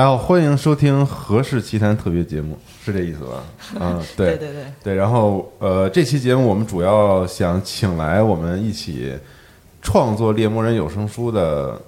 [0.00, 3.44] 大家好，欢迎收听《何氏奇谈》特别节目，是这意思吧？
[3.78, 4.94] 嗯， 对对对对。
[4.94, 9.14] 然后，呃，这期节目我们主要想请来我们一起
[9.82, 11.78] 创作《猎魔人》有声书的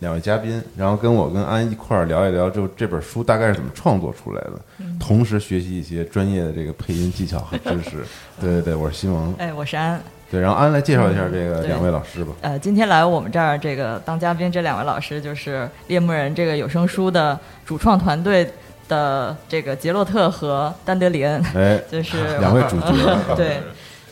[0.00, 4.60] 两位嘉宾，然后跟我跟安一块儿聊一聊，就这本书大概是怎么创作出来的，
[4.98, 8.04] 同时学习一些专业的这个配音技巧和知识。
[8.42, 10.02] 对对对，我是西蒙，哎，我是安。
[10.30, 12.32] 对，然后安来介绍一下这个两位老师吧。
[12.40, 17.36] 呃，今天来我们这儿这个当嘉宾这两位老师就是《猎牧人》这个有声书的
[17.66, 18.48] 主创团队
[18.88, 22.94] 的这个杰洛特和丹德里恩，哎， 就是 两位主角。
[23.34, 23.60] 对，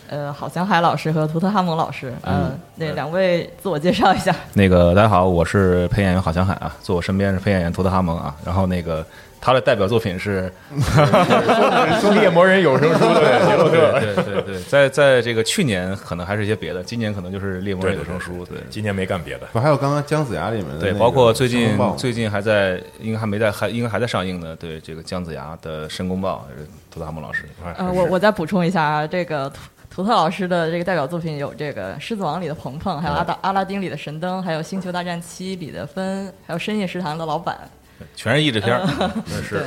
[0.09, 4.35] 呃，郝祥海老师和图特哈蒙老师，嗯，那两位自我介绍一下。
[4.55, 9.07] 那个大家好，我是配音演员郝祥海啊，坐我身边是配音演员图特哈蒙啊，然后那个。
[9.41, 10.53] 他的代表作品是
[12.15, 19.47] 《猎魔人》有声书的杰洛特，对对对，在在这个去年可能还是一些别的，今年可能就是《猎魔人》有声书，对，今年没干别的。
[19.53, 26.47] 不还有刚刚姜子牙里面的，对，包括最近最近还在，应该还没在，还应该还在上映的，对，这个姜子牙的《申公豹》，
[26.93, 27.45] 图特哈姆老师。
[27.77, 29.59] 呃，我我再补充一下啊，这个图
[29.91, 37.59] 图特老师的这个代表作品有这个《狮子王》里的鹏鹏，还有《阿达阿拉丁》里的神灯，还有《星球大战七》里的芬，还有《深夜食堂》的老板，
[38.17, 38.83] 全是译制片儿，
[39.27, 39.65] 那是。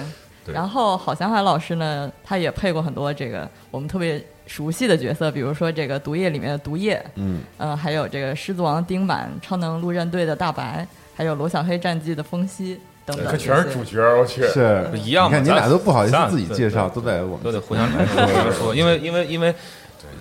[0.47, 13.27] 然后郝祥海老师呢，他也配过很多这个我们特别熟悉的角色，比如说这个《毒液》里面的毒液，嗯，呃，还有这个《狮子王》丁满、超能陆战队的大白，还有《罗小黑战记》的风息等等。
[13.27, 15.27] 可全是主角，我去，是一样。
[15.27, 19.53] 你看你俩都不好意思自己介绍，都在我们都得互相说 说，因为因为因为，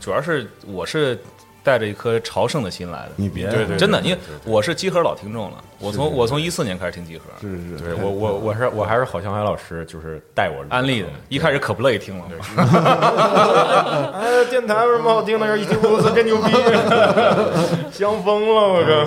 [0.00, 1.18] 主要是我是。
[1.62, 3.46] 带着一颗朝圣的心来的，你别
[3.76, 5.62] 真的，因为我是集合老听众了。
[5.78, 11.08] 我从我从一四年开始听集合，是是 是，我我我是我还是郝向海老师，就是带我安利的。
[11.28, 12.24] 一开始可不乐意听了，
[14.14, 15.58] 哎，电台有什么好听的？
[15.58, 16.52] 一听公司真牛逼，
[17.92, 19.06] 香疯了我这。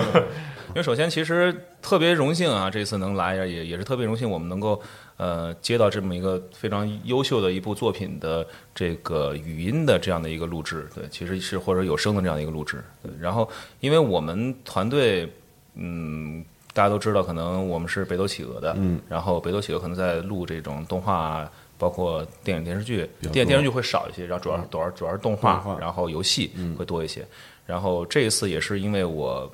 [0.74, 4.80] 因为首先其实特别荣幸啊，这次能来也也是特别荣幸，我们能够。
[5.16, 8.44] 呃，接到这么一个非常优秀的一部作品的
[8.74, 12.82] 这个语音的这样的一个录制，对，其实是或者有声的这样的一个录制。
[13.20, 13.48] 然后，
[13.78, 15.32] 因为我们团队，
[15.76, 21.48] 嗯，大家都知道，可能我们是北斗企鹅的，嗯，然后北斗企鹅可能在录这种动画，
[21.78, 27.24] 包括电影电视剧，电影电视剧会少一些，然后主要主要主要是动画，然后游戏会多一些。
[27.66, 29.48] 然后这一次也是因为我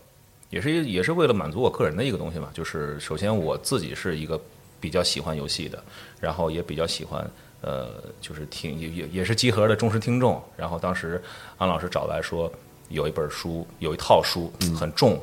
[0.50, 2.50] 也是也是为了满足我个人的一个东西嘛。
[2.52, 4.38] 就是首先我自己是一个
[4.78, 5.82] 比较喜欢游戏的，
[6.20, 7.28] 然后也比较喜欢
[7.62, 10.42] 呃，就是听也也也是集合的忠实听众。
[10.56, 11.22] 然后当时
[11.56, 12.52] 安老师找来说，
[12.88, 15.18] 有一本书，有一套书很重。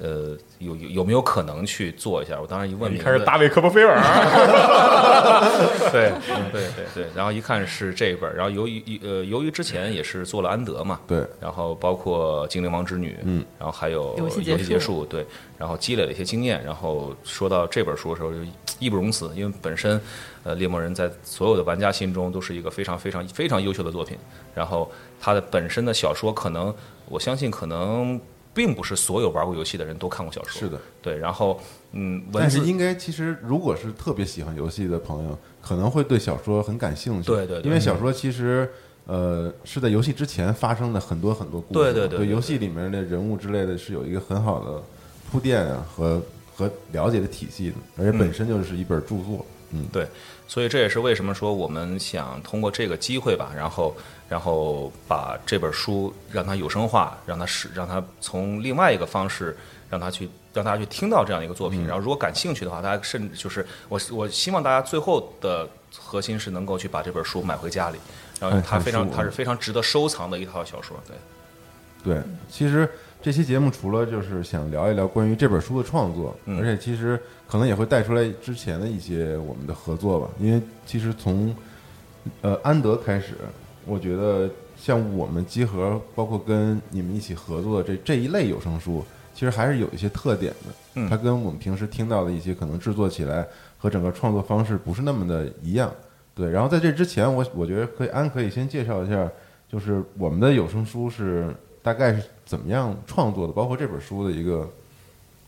[0.00, 2.40] 呃，有有有没有可能去做一下？
[2.40, 3.96] 我当时一问，你看是大卫科波菲尔，
[5.92, 6.12] 对
[6.50, 15.24] 对对对，然后一看是这一本，然后由于呃由于之前也是做了安德嘛，对，然后包括精灵王之女，嗯，然后还有游戏结束结束，对，
[15.56, 18.38] 然后积累了一些经验，然后说到这本书的时候就
[18.80, 20.00] 义不容辞，因为本身
[20.42, 24.18] 呃猎魔人在所有的玩家心中都是一个非常非常非常优秀的作品，
[24.54, 24.90] 然后
[25.20, 26.74] 它的本身的小说可能
[27.08, 28.20] 我相信可能。
[28.54, 31.18] 并不是所有玩过游戏的人都看过小说，是的，对。
[31.18, 31.60] 然后，
[31.92, 37.26] 嗯，但是应该其实如果是特别喜欢游戏的朋友，可能会对小说很感兴趣。
[37.26, 38.70] 对对对因为小说其实
[39.06, 41.80] 呃是在游戏之前发生的很多很多故事。
[41.80, 44.82] 对对对对游戏里面的人物之类的是有一个很好的
[45.30, 46.22] 铺垫啊和
[46.54, 49.44] 和了解的体系的，而且本身就是一本著作。
[49.76, 50.06] 嗯，对，
[50.46, 53.96] 所以这也是为什么说我们想通过这个机会吧，然后
[54.28, 59.56] 然后把这本书让它有声化，让它是让它从另外一个方式
[59.90, 61.86] 让它去让大家去听到这样一个作品。
[61.86, 67.98] 然后如果感兴趣的话，大家甚至就是我我希望大家最后的核心是能够去把这本书买回家里，
[68.38, 70.96] 然后哎它非常它是非常值得收藏的一套小说。
[72.04, 72.88] 对，对，其实
[73.22, 80.28] 这期节目除了就是想聊一聊关于这本书的创作，嗯而且其实可能也会带出来之前的一些我们的合作吧。
[80.38, 81.54] 因为其实从
[82.40, 83.34] 呃安德开始，
[83.86, 89.04] 我觉得像我们集合，包括跟你们一起合作的这这一类有声书，
[89.34, 90.74] 其实还是有一些特点的。
[90.96, 95.92] 嗯它跟我们平时听到的一些可能制作起来和整个创作方式不是那么的一样。
[96.36, 99.30] 对，然后在这之前，我我觉得可以安可以先介绍一下，
[99.70, 104.68] 就是我们的有声书是大概是怎么样创作的，包括这本书的一个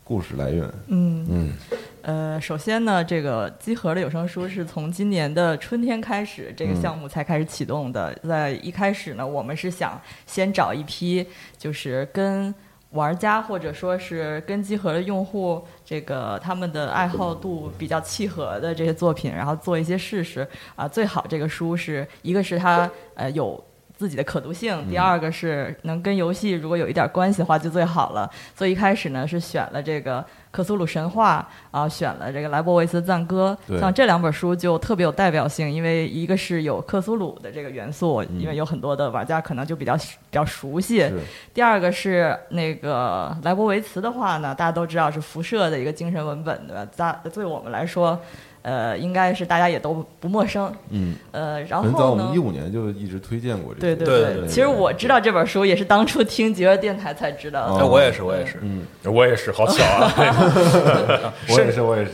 [0.03, 0.65] 故事来源。
[0.87, 1.53] 嗯嗯
[2.01, 8.13] 呃，首先呢，这个集合的有声书是从今年的春天开始，这个项目才开始启动的。
[8.23, 11.25] 在一开始呢，我们是想先找一批
[11.57, 12.53] 就是跟
[12.91, 20.87] 玩家或者说是跟集合的用户，这个他们的爱好度比较契合的这些作品，然后做一些试试啊。
[20.87, 23.61] 最好这个书是一个是它呃有。
[23.97, 28.29] 自己的可读性，第二个是能跟游戏如果有一点关系的话就最好了。
[28.55, 30.23] 所以一开始呢是选了这个
[30.57, 41.07] 克苏鲁神话啊，选了这个莱博维茨赞歌，像这两本书就特别有代表性，因为一个是有克苏鲁的这个元素，因为有很多的玩家可能就比较比较熟悉。
[41.53, 46.87] 第二个是那个莱博维茨的话呢，大家都知道是辐射的一个精神文本，对吧？
[46.95, 48.19] 大对我们来说，
[48.67, 50.69] 呃，应该是大家也都不陌生。
[50.89, 52.37] 嗯，呃，然很早，后呢我们一？
[52.37, 53.79] 五年就一直推荐过这个。
[53.79, 57.85] 对对对对其实我知道这本书也是当初听极乐电台才知道的。
[57.87, 60.13] 我也是，我也是，嗯，我也是，好巧啊！
[61.47, 62.11] 我也是，我也是。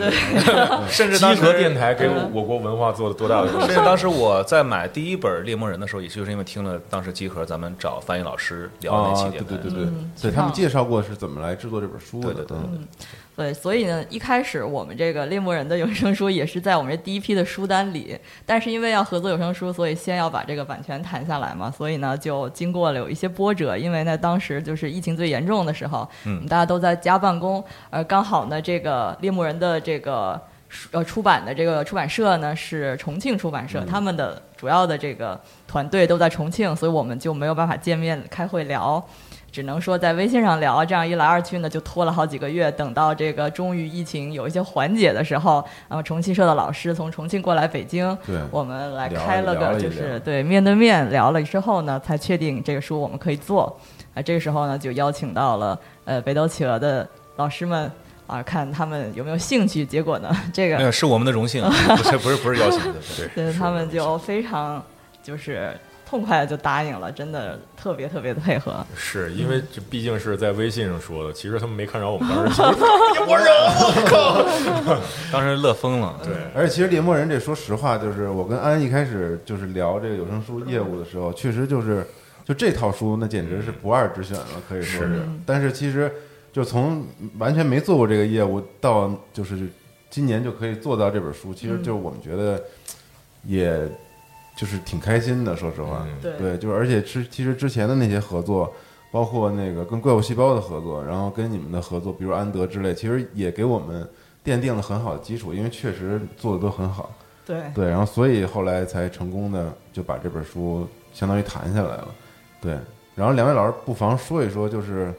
[0.88, 3.69] 甚至当时集合电台给我国文化做了多大的贡献？
[3.69, 12.33] 甚至当时我在买第一本《猎魔人》的时候，也就是因为听了当时集合咱们找翻译老师聊那期啊，节目，对对对对嗯，对他们介绍过是怎么来制作这本书的。
[12.33, 12.88] 对对对嗯
[13.35, 18.15] 对，所以呢，一开始我们这个猎魔人的有声书也是在我们这第一批的书单里，
[18.45, 39.03] 但是因为要合作有声书，所以先要把这个版权谈下来嘛，所以呢，就经过了有一些波折，因为呢，当时就是疫情最严重的时候，嗯大家都在家办公，呃，刚好呢，这个猎魔人的这个书呃出版的这个出版社呢是重庆出版社，他们的主要的这个团队都在重庆，所以我们就没有办法见面开会聊。
[39.53, 42.72] 只能说在微信上聊，这样一来二去呢，就拖了好几个月。
[42.72, 53.79] 等到这个终于疫情有一些缓解的时候，然后重庆社的老师从重庆过来北京，对我们来开了个就是对面对面聊了之后呢，才确定这个书我们可以做。
[54.15, 57.91] 啊，这个时候呢，就邀请到了呃北斗企鹅的老师们
[58.25, 59.86] 啊，看他们有没有兴趣。
[59.86, 64.83] 结果呢，这个没有是我们的荣幸，不是不是不是邀请的，对 对他们就非常
[65.22, 65.77] 就是
[66.13, 68.86] 痛快的就答应了，真的特别特别的配合。
[68.96, 72.77] 是因为这毕竟是在微信上说的，其实他们没看着我们当时 人，
[73.25, 75.01] 我靠！
[75.34, 82.05] 当时乐疯了，对，而且其实猎魔人这，说实话，就是我跟安一开始就是聊这个有声书业务的时候，确实就是
[82.46, 85.20] 就这套书，那简直是不二之选了，可以说是。
[85.48, 86.13] 但是其实
[86.51, 87.03] 就从
[87.39, 89.67] 完全没做过这个业务到就是
[90.12, 92.62] 今年就可以做到这本书，其实就是我们觉得
[93.46, 93.82] 也
[94.55, 96.05] 就是挺开心的，说实话。
[96.07, 98.74] 嗯对对，就是而且之其实之前的那些合作，
[99.12, 104.07] 包括那个跟怪物细胞的合作，然后跟你们的合作，比如安德之类，其实也给我们
[104.43, 107.12] 奠定了很好的基础，因为确实做的都很好。
[107.45, 112.07] 对，对，然后所以后来才成功的就把这本书相当于谈下来了。
[112.62, 112.77] 对，
[113.15, 115.13] 然后两位老师不妨说一说，就是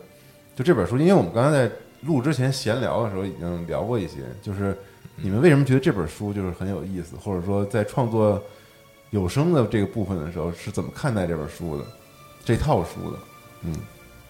[0.57, 1.73] 就这本书，因为我们刚才在
[2.03, 4.77] 录之前闲聊的时候已经聊过一些，就是
[5.17, 8.43] 你们为什么觉得这本书就是很有意思，或者说在创作
[9.15, 11.85] 有声的这个部分的时候是怎么看待这本书的，
[12.45, 13.19] 这套书的？
[13.63, 13.73] 嗯，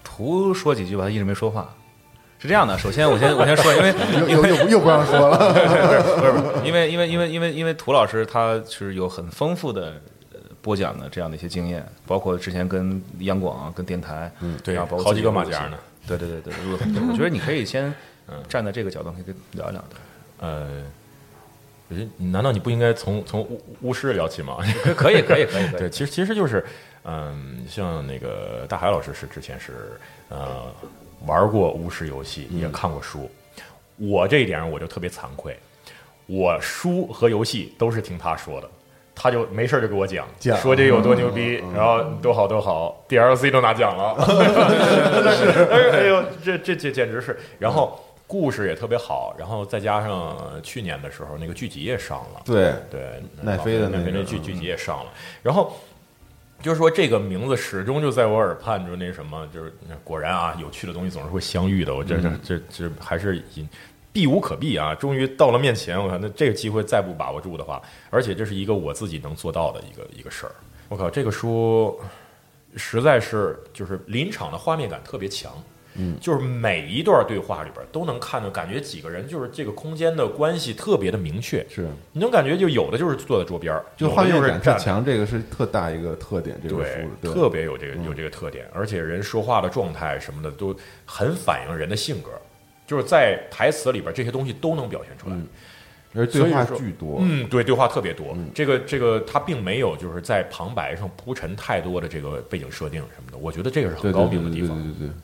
[0.04, 1.74] 图说几句吧，他一直没说话。
[2.38, 3.94] 是这样的，首先我先我先说，因为
[4.28, 5.38] 又又又又不让说了，
[6.20, 9.94] 不是不是，因为因为因为因为因为涂老师他是有很丰富的
[10.34, 15.78] 呃播讲的这样的一些经验，包括之前跟央广、跟电台，嗯对包括好几个马甲呢。
[16.06, 17.02] 对对对对，录了很多。
[17.10, 17.84] 我觉得你可以先
[18.28, 19.88] 嗯站在这个角度，可以跟聊一聊的。
[20.40, 20.68] 呃，
[22.16, 24.58] 难道你不应该从从巫巫师聊起吗？
[24.82, 26.64] 可可以可以可以 对，其实其实就是，
[27.04, 29.72] 嗯，像那个大海老师是之前是
[30.28, 30.64] 呃
[31.26, 33.30] 玩过巫师游戏，也看过书。
[33.96, 35.56] 我这一点上我就特别惭愧，
[36.26, 38.68] 我书和游戏都是听他说的。
[39.16, 44.16] 他就没事儿就给我讲，讲说这有多牛逼，然后多好多好，DLC 都拿奖了，
[45.32, 55.12] 是， 哎呦，这这这简直是，然后故事也特别好，然后再加上呃去年的时候那个剧集也上了，对，对，奈飞的那个奈飞那剧剧集也上了，
[55.42, 55.74] 然后
[56.62, 63.68] 就是说这个名字始终就在我耳畔，就那什么，就是果然啊，有趣的东西总是会相遇的，我这这这这还是引。
[64.14, 64.94] 避无可避啊！
[64.94, 70.52] 终于到了面前，我靠，那这个机会再不把握住的话，而且这是一个我自己能做到的一个一个事儿。
[70.88, 72.00] 我靠，这个书
[72.76, 75.52] 实在是就是临场的画面感特别强，
[75.96, 88.04] 嗯，就是每一段对话里边都能看到，感觉几个人就是这个空间的关系特别的明确，是，你能感觉就有的就是坐在桌边，就画面感强，这个是特大一个特点，对特别有这个嗯。
[88.04, 92.30] 有这个特点，而且人说话的状态什么的都很反映人的性格，
[92.86, 95.36] 就是在台词里边这些东西都能表现出来。
[95.36, 95.46] 嗯。
[96.16, 98.34] 而对话巨多，嗯，对，对话特别多。
[98.36, 98.48] 嗯。
[98.54, 104.80] 这个这个他并没有就是在旁白上铺陈太多的这个背景设定什么的，我觉得这个是对对很高对对对明的地方。
[104.80, 105.08] 对对。
[105.08, 105.22] 嗯，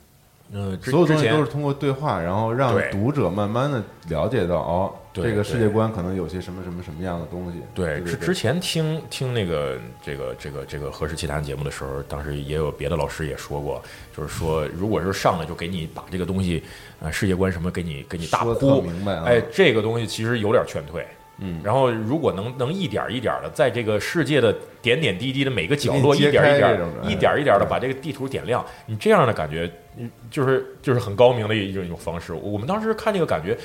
[0.81, 7.59] 之所有东西都是通过对话，然后让读者慢慢的了解到，哦，对这个世界观可能有些什么什么什么样的东西。
[7.73, 13.81] 对，对之之前听听那个这个这个这个《何氏奇谈》节目的时候，当时也有别的老师也说过，
[14.15, 16.61] 就是说，如果是上来就给你把这个东西，
[16.99, 21.07] 呃，世界观什么给你给你大说得铺明白啊哎，这个东西其实有点劝退。
[21.43, 32.31] 嗯，然后如果能能一点一点的在这个世界的点点滴滴的每个角落，一点一点一点一点的把这个地图点亮，你这样的感觉，嗯就是就是很高明的一种一种方式。
[32.31, 33.57] 我们当时看这个感觉，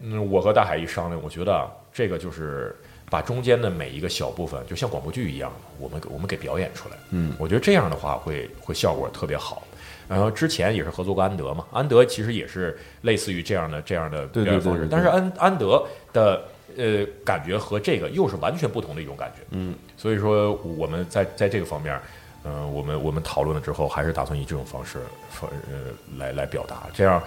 [0.00, 2.74] 嗯，我和大海一商量，我觉得啊这个就是
[3.10, 6.96] 把中间的每一个小部分，就像广播剧一样，我们给我们给表演出来。
[7.10, 9.64] 嗯我觉得这样的话会会效果特别好。
[10.08, 16.44] 然后之前也是合作过安德嘛，安德其实也是类似于这样的这样的表演方式，但是安安德的
[16.76, 19.42] 呃感觉和这个又是完全不同的一种感觉。
[19.50, 21.98] 嗯，所以说我们在在这个方面，
[22.44, 24.98] 嗯、我们我们讨论了之后，还是打算以这种方式
[25.30, 27.22] 方呃来来表达，这样，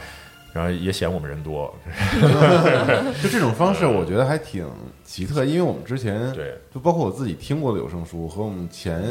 [0.53, 1.74] 然后也显我们人多。
[3.22, 4.65] 就这种方式，我觉得还挺
[5.03, 9.03] 奇特，因为我们之前对，就包括我自己听过的有声书和我们前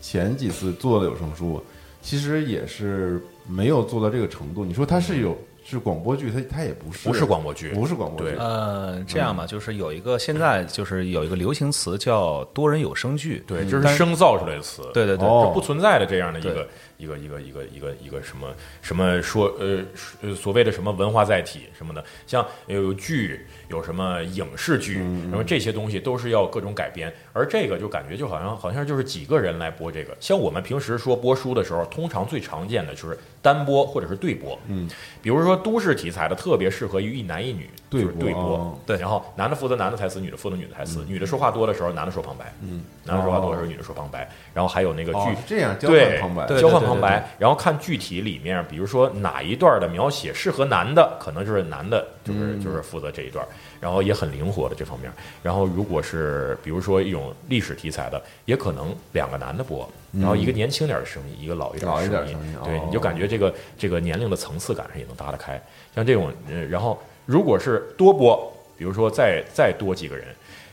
[0.00, 1.62] 前几次做的有声书，
[2.00, 4.64] 其实也是没有做到这个程度。
[4.64, 5.36] 你说它是有
[5.68, 14.82] 是广播剧，它它也不是，不是广播剧，不是广播剧对，呃，这样吧，就是有一个现在就是有一个流行词叫多人有声剧，对，这但是生造出来的词。
[14.94, 19.84] 对对对，不存在的这样的一个对一个一个一个一个一个什么什么说呃
[20.22, 34.88] 呃所谓的什么文化载体什么的，像有剧有什么影视剧，嗯然后这些东西都是要各种改编，而这个就感觉就好像好像就是几个人来播这个，像我们平时说播书的时候，通常最常见的就是单播或者是对播，嗯，
[35.20, 52.62] 比如说都市题材的特别适合于一男一女，对就是对播哦对，然后男的负责男的台词，女的负责女的台词，女的说话多的时候，男的说旁白，嗯，男的说话多的时候，女的说旁白，然后还有那个剧哦这样交对换旁白，对交换旁白，然后看具体里面，比如说哪一段的描写适合男的，可能就是男的，就是嗯。
[52.66, 53.46] 就是负责这一段，
[53.80, 55.12] 然后也很灵活的这方面。
[55.40, 62.82] 然后如果是比如说一种历史题材的，也可能两个男的播，然后一个年轻点的声音，一个老一点老一点的声音声音，对，哦。
[62.86, 65.62] 你就感觉这个这个年龄的层次感上也能搭得开。
[65.94, 70.28] 像这种，呃，然后如果是多播，比如说再再多几个人，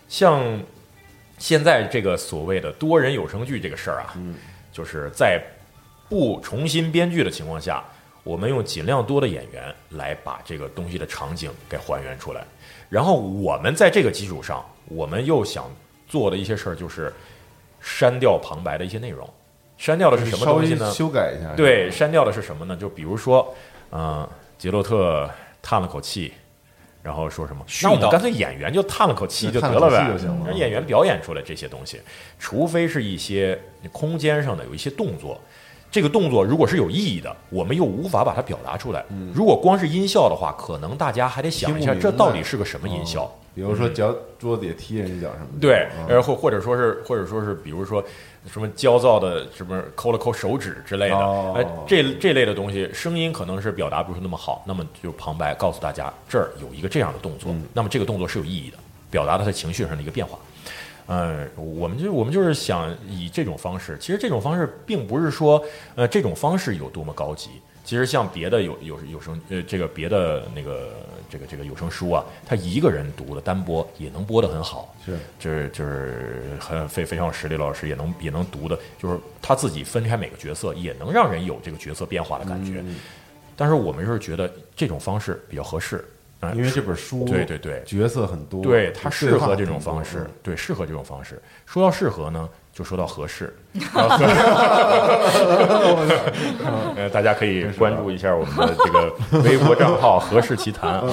[0.07, 0.41] 像
[1.37, 4.35] 现在这个所谓的多人有声剧这个事儿啊，嗯
[4.71, 5.41] 就是在
[6.07, 7.83] 不重新编剧的情况下，
[8.23, 12.45] 我们用尽量多的演员来把这个东西的场景给还原出来。
[12.89, 15.65] 然后我们在这个基础上，我们又想
[16.07, 17.11] 做的一些事儿就是
[17.81, 19.27] 删掉旁白的一些内容。
[19.77, 20.91] 删掉的是什么东西呢？
[20.91, 22.77] 修改一下，对，删掉的是什么呢？
[22.77, 23.53] 就比如说，
[23.89, 25.29] 呃，杰洛特
[25.61, 26.31] 叹了口气，
[27.03, 27.63] 然后说什么？
[27.83, 31.99] 那我们干脆演员就叹了口气就得了呗让演员表演出来这些东西，
[32.39, 33.59] 除非是一些
[33.91, 35.39] 空间上的有一些动作。
[35.91, 39.05] 这个动作如果是有意义的，我们又无法把它表达出来。
[39.31, 43.31] 如果光是音效的话，可能大家还得想一下，这到底是个什么音效？
[43.53, 48.03] 比如说脚桌子也踢人一脚什么的，对，嗯然后或者说是或者说是，比如说
[48.51, 58.77] 什么焦躁的什么抠了抠手指之类的，哦哎，这这类的东西，声音可能是表达不是那么好，那么就旁白告诉大家这儿有一个这样的动作，嗯那么这个动作是有意义的，
[59.09, 60.37] 表达了他情绪上的一个变化。
[61.05, 65.63] 呃，我们就我们就是想以这种方式，其实这种方式并不是说，
[65.95, 67.49] 呃，这种方式有多么高级。
[67.83, 70.91] 其实像别的有有有声呃，这个别的那个
[71.29, 75.17] 这个这个有声书啊，他一个人读的单播也能播得很好，是。
[75.37, 82.81] 就是就是很非非常有实力老师也能也能读的，就是他自己分开每个角色，也能让人有这个角色变化的感觉。
[82.85, 82.95] 嗯。
[83.55, 86.03] 但是我们是觉得这种方式比较合适，
[86.39, 87.83] 啊因为这本书对对对。
[87.85, 91.39] 角色很多，对它适合这种方式嗯，对适合这种方式。
[91.65, 93.55] 说到适合呢，就说到合适。
[93.93, 94.17] 然 后
[96.95, 99.13] 呃，大家可以关注一下我们的这个
[99.43, 101.07] 微博账号“合适奇谈” 啊，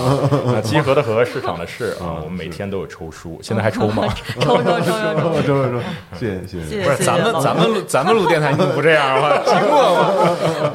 [0.57, 4.07] 啊集合的合，市场的市啊，我们每天都有抽书，现在还抽吗？
[4.41, 4.85] 抽抽抽抽
[5.21, 5.81] 抽，周周周，
[6.19, 6.83] 谢谢谢谢。
[6.83, 9.41] 不是咱们咱们录咱们录电台，你怎么不这样啊？
[9.47, 10.73] 寂寞吗？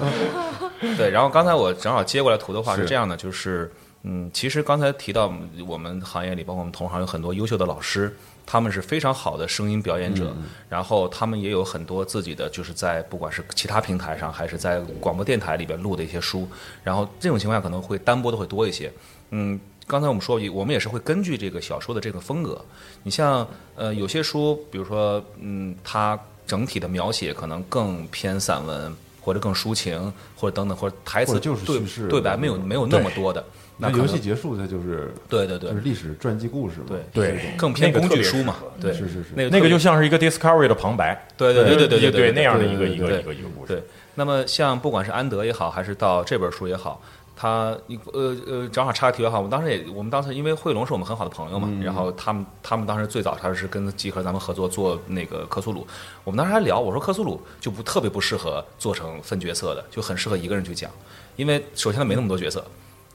[0.97, 3.71] 对，然后刚才我正好接过来图的话是是这样的，就是
[4.03, 5.31] 嗯，其实刚才提到
[5.67, 8.15] 我们行业里，包括我们同行有很多优秀的老师，
[8.45, 10.35] 他们是非常好的声音表演者，
[10.69, 16.47] 然后他们也有很多自己的，就是在不管是其他平台上，还是在广播电台里边录的一些书，
[16.83, 18.91] 然后这种情况下可能会单播的会多一些，
[19.31, 19.59] 嗯。
[19.87, 22.59] 刚才我们说，我们也是会根据这个小说的这个风格，
[23.03, 35.69] 你像呃有些书，比如说嗯，它整体的描写可能更偏散文，或者更抒情，或者等等，或者台词就是对对白没有没有那么多的，那那游戏结束，它就是对对对。
[35.69, 37.55] 就是历史传记故事嘛，对对。
[37.57, 39.25] 更偏工具书嘛，对是是是。
[39.35, 43.77] 那个那个就像是一个 Discovery 的旁白，对对对对对对对那样的一个一个一个一个故对。
[43.77, 43.83] 事。，
[44.15, 47.01] 那么像不管是安德也好，还是到这本书也好，
[47.35, 55.85] 他你呃呃，正好插个题外话，我们当时也，我们当时因为慧龙是我们很好的朋友嘛，然后他们他们当时最早他是跟集合咱们合作做那个克苏鲁，
[56.23, 60.89] 我们当时还聊，我说克苏鲁就不特别不适合做成分角色的，就很适合一个人去讲，
[61.35, 62.65] 因为首先他没那么多角色，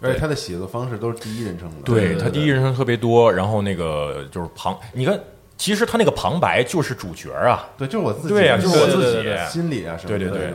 [0.01, 5.19] 而且他的写作方式都是第一人称的，对对他第一人称特别多，然后那个就是旁，你看，
[5.59, 10.51] 其实他那个旁白就是主角啊，对，就是我自己，对呀就是我自己对对对对心理啊什么的对对对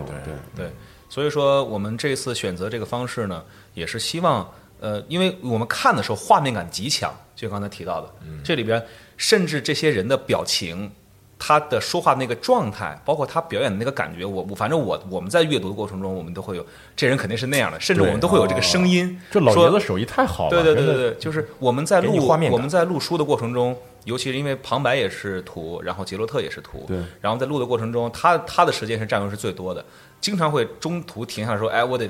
[0.56, 0.66] 对。
[0.66, 0.72] 对，
[1.10, 8.10] 所以说我们这次选择这个方式呢，也是希望，呃，因为我们看的时候画面感极强，就刚才提到的，
[8.44, 8.84] 这里边
[9.18, 10.92] 甚至这些人的表情。
[11.38, 19.20] 他的说话那个状态，包括他表演的那个感觉，我我反正我我们在阅读的过程中，我们都会有这人肯定是那样的，甚至我们都会有这个声音。
[19.30, 29.84] 这老说爷子手艺太好了，对对对对对，就是我们在录画面我们在录书的过程中，尤其是因为旁白也是图，然后杰洛特也是图，对然后在录的过程中，他他的时间是占用是最多的，
[30.22, 32.10] 经常会中途停下来说，哎，我得，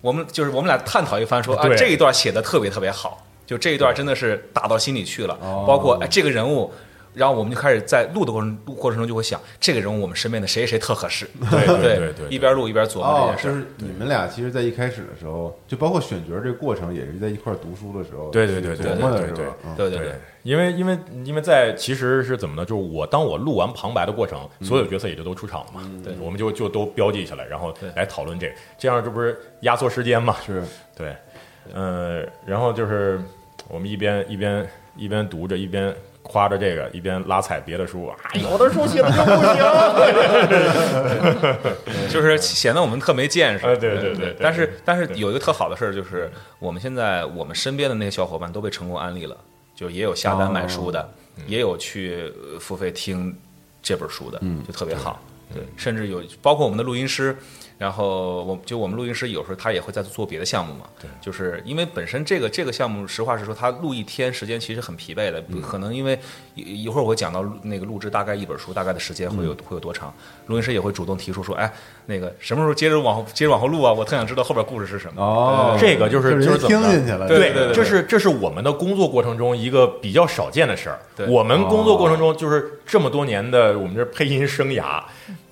[0.00, 6.72] 我们就是我们俩探讨一番说啊，这一段写的特别特别好，就这一段真的是打到心里去了，哦包括哎这个人物。
[7.14, 13.48] 然后我们就开始在录的过程过程中就会想，这个人物我们身边的谁谁特合适，对对对对对一边录一边琢磨这哦件，事。
[13.48, 13.52] 儿。
[13.52, 19.46] 就是你们俩其实，在一开始的时候，就包括选角这个过程，也是在一块儿读书的时候，对对对对琢磨的对对
[19.76, 22.64] 对对对，因为因为因为在其实是怎么呢？
[22.64, 24.66] 就是我当我录完旁白的过程，嗯。
[24.66, 30.36] 所有角色也就都出场了嘛，对，我们就就都标记下来，然后来讨论这个，这样这不是压缩时间嘛？
[30.46, 30.62] 是。
[30.96, 31.16] 对，
[31.72, 33.20] 呃，然后就是
[33.68, 39.58] 我们一边一边一边读着，一边夸着这个，一边拉踩别的书啊，有的书写的就不行。
[42.10, 43.66] 就是显得我们特没见识。
[43.66, 49.36] 啊对对对对但是但是有一个特好的事儿，就是我们现在我们身边的那些小伙伴都被成功安利了，
[49.74, 51.08] 就也有下单买书的，
[51.46, 53.36] 也有去呃付费听
[53.82, 55.20] 这本书的，就特别好。
[55.52, 57.36] 对，甚至有包括我们的录音师，
[57.80, 66.18] 然后我就我们录音师有时候他也会在做别的项目嘛，对，就是因为本身这个这个项目，实话实说，他录一天时间其实很疲惫的，可能因为
[66.54, 70.12] 一一会儿我会讲到录那个录制大概一本书大概的时间会有会有多长，
[70.50, 71.72] 录音师也会主动提出说，哎，
[72.06, 73.92] 那个什么时候接着往后接着往后录啊？
[73.92, 75.22] 我特想知道后边故事是什么。
[75.22, 81.26] 哦，这个就是就是听进去了，对对对对这是这是我们的工作过程中一个比较少见的事儿对。
[81.28, 85.00] 我们工作过程中就是这么多年的我们这配音生涯，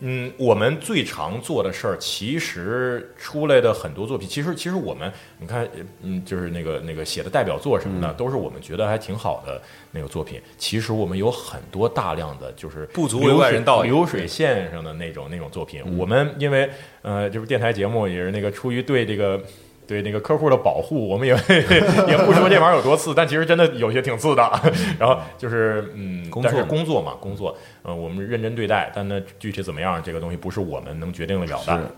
[0.01, 5.67] 嗯，我们最常做的事儿，其实出来的很多作品，其实其实我们你看，
[6.03, 9.61] 嗯，就是那个那个写的代表作什么的，都是我们觉得还挺好的
[9.93, 10.41] 那个作品。
[10.57, 15.83] 其实我们有很多大量的就是不足为流水外人道流水线上的那种那种作品。
[15.99, 16.69] 我们因为
[17.03, 19.41] 呃，这不电台节目也是那个出于对这个。
[19.89, 21.33] 对那个客户的保护，我们也
[22.07, 24.43] 也不说这玩意儿有多次，但其实真的有些挺次的。
[25.01, 31.91] 然后就是嗯，但是工作嘛工作嘛，工作，呃，我们认真对待，但那，具体怎么样，这个东西不是我们能决定得了的。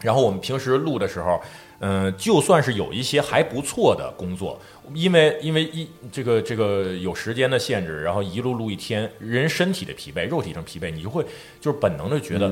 [0.00, 1.38] 然后我们平时录的时候，
[1.80, 4.58] 嗯、就算是有一些还不错的工作，
[4.94, 11.24] 因为因为一这个这个有时间的限制，然后一路录一天，人身体的疲惫，肉体上疲惫，你就会
[11.60, 12.50] 就是本能的觉得，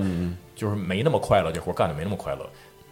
[0.54, 2.40] 就是没那么快乐，这活干的没那么快乐。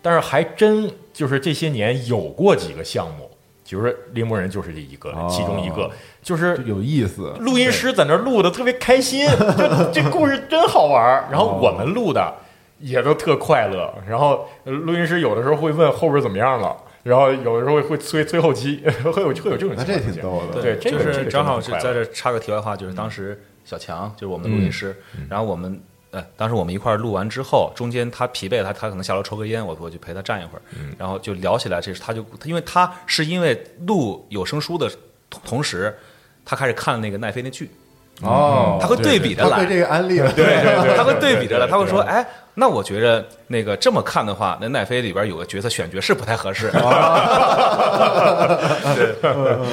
[0.01, 3.31] 但是还真就是这些年有过几个项目，
[3.69, 7.33] 比如说猎魔人就是这一个，哦其中一个就是有意思。
[7.39, 9.27] 录音师在那儿录的特别开心，
[9.57, 11.29] 这 这故事真好玩儿。
[11.31, 12.35] 然后我们录的
[12.81, 13.95] 也都特快乐。
[14.09, 20.63] 然后呃录音师有的时候会问后边怎么样了，然后有的时候会催催后期， 会有会有这种情况那这挺逗的。
[20.63, 24.97] 对，就是正好是在这插个题外话，就是当时小强就是我们的录音师，
[25.29, 30.63] 然后我们呃，当时我们一块儿录完之后，中间他疲惫了，他他可能下楼抽根烟，我我就陪他站一会儿，
[30.99, 34.91] 然后就聊起来，这是他就因为他是因为录有声书的
[35.31, 35.97] 同同时，
[36.45, 37.71] 他开始看那个奈飞那剧，
[38.21, 39.69] 哦，他会对比着来他被。
[39.69, 40.31] 这个安利了。
[40.33, 46.71] 对对对，他会 对比着来，他会说：“哎，那我觉着那个这么看的话，那奈飞里边有个角色选角是不太合适。
[48.95, 49.15] ”对，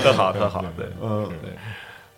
[0.02, 1.30] 特好特好，对，嗯，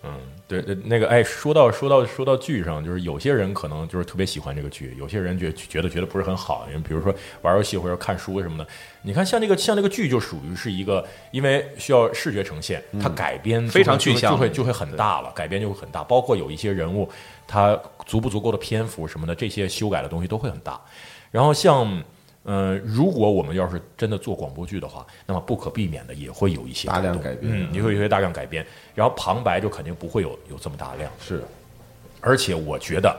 [0.04, 0.12] 嗯，
[0.48, 8.68] 对对，那个哎，说到说到说到剧上，就是有些人可能就是特别喜欢这个剧，有些人觉觉得觉得不是很好，因为比如说玩游戏或者看书什么的。
[9.04, 17.10] 你看，像这个像这个剧就属于是一个，因为需要视觉呈现，它改编非常具象就会就会很大了，改编就会很大，包括有一些人物，
[17.52, 20.80] 他足不足够的篇幅什么的，这些修改的东西都会很大。
[21.30, 22.02] 然后像。
[22.44, 31.44] 嗯，如果我们要是真的做广播剧的话，那么不可避免的也会有一些大量改变嗯，也会有一些大量改编，然后旁白就肯定不会有有这么大量，是
[32.20, 33.16] 而且我觉得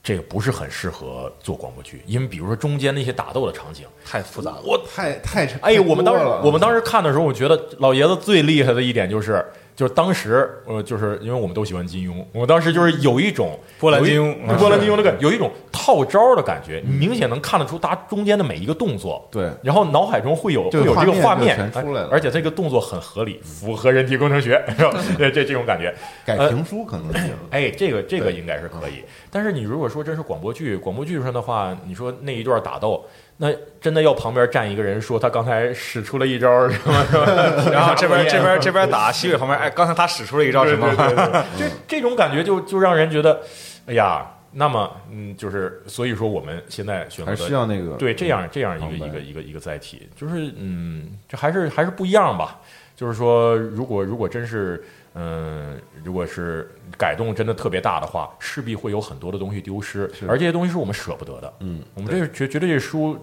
[0.00, 4.62] 这个不是很适合做广播剧，因为比如说中间那些打斗的场景，太复杂了。
[4.64, 9.44] 我太太哎呀，我们当时我们当时看的时候，我觉得老爷子最厉害的一点就是，
[9.80, 24.92] 就是当时呃，就是因为我们都喜欢金庸，我当时就是有一种波兰有一金庸嗯波兰金庸的感，有一种套招的感觉，你明显能看得出他中间的每一个动作，对然后脑海中会有这个会有这个画画面出来了哎而且这个动作很合理，符合人体工程学，是吧？
[25.16, 25.94] 对这这种感觉，
[26.26, 27.30] 改评书可能行。
[27.48, 29.02] 哎，这个这个应该是可以。
[29.30, 33.02] 但是你如果说真是广播剧，广播剧上的话，你说那一段打斗，
[33.42, 33.50] 那
[33.80, 40.86] 真的要旁边站一个人说他刚才使出了一招什么什么，然后这边 这边这边打，西北旁边，哎，刚才他使出了一招什么？
[40.94, 43.40] 对对对对 这这种感觉就就让人觉得，
[43.86, 52.60] 哎呀，那么嗯，就是所以说我们现在选择还需要那个对这样这样一个一个一个一个载体，就是嗯，这还是还是不一样吧。
[52.94, 61.50] 就是说，如果如果真是嗯，如果是改动真的特别大的话，势必会有很多的东西丢失，而这些东西是我们舍不得的。
[61.60, 63.16] 嗯，我们这绝绝对这书，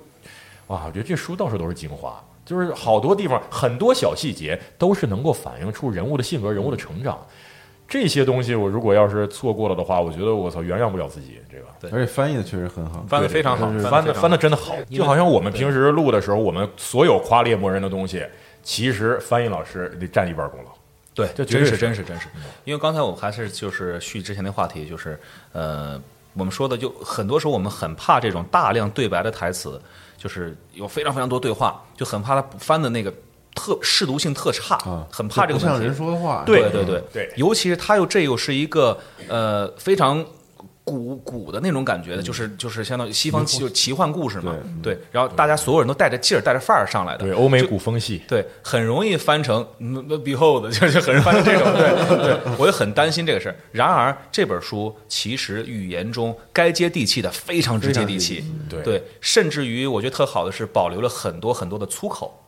[0.67, 7.19] 哇，我觉得这书到处都是精华，就是好多地方很多小细节都是能够反映出人物的性格、人物的成长。
[7.87, 11.39] 这些东西我如果要是错过了的话，我觉得我操原谅不了自己。
[11.49, 18.25] 这个对而且翻译的确实很好，翻的非常好，翻的翻的真的好， 就好像我们平时录的时候，我们所有夸猎魔人的东西，
[18.61, 20.71] 其实翻译老师得占一半功劳。
[21.13, 22.27] 对，这绝对是真是真是真是，
[22.65, 25.17] 因为刚才我还是就是续之前的话题，就是
[25.53, 25.99] 呃，
[26.33, 29.81] 我们说的就很多时候我们很怕这种大量对白的台词，
[30.17, 33.13] 就是有非常非常多对话，就很怕他翻的那个
[33.55, 36.43] 特适读性特差，啊，很怕这个不像人说的话。
[36.45, 37.03] 对对对。
[37.13, 37.31] 对。
[37.35, 40.25] 尤其是他又这又是一个呃非常
[40.87, 49.67] 古古的那种感觉的，就是就是相当于西方奇就奇幻故事嘛，对，然后大家所有人都带着劲儿、带着范儿上来的，对，欧美古风系，对，很容易翻成
[50.23, 53.55] behold， 就是很容易翻成这种，对 对，我也很担心这个事儿。
[53.73, 58.81] 然而这本书其实语言中该接地气的非常之接地气，对。
[58.81, 62.46] 对，甚至于我觉得特好的是保留了很多很多的粗口。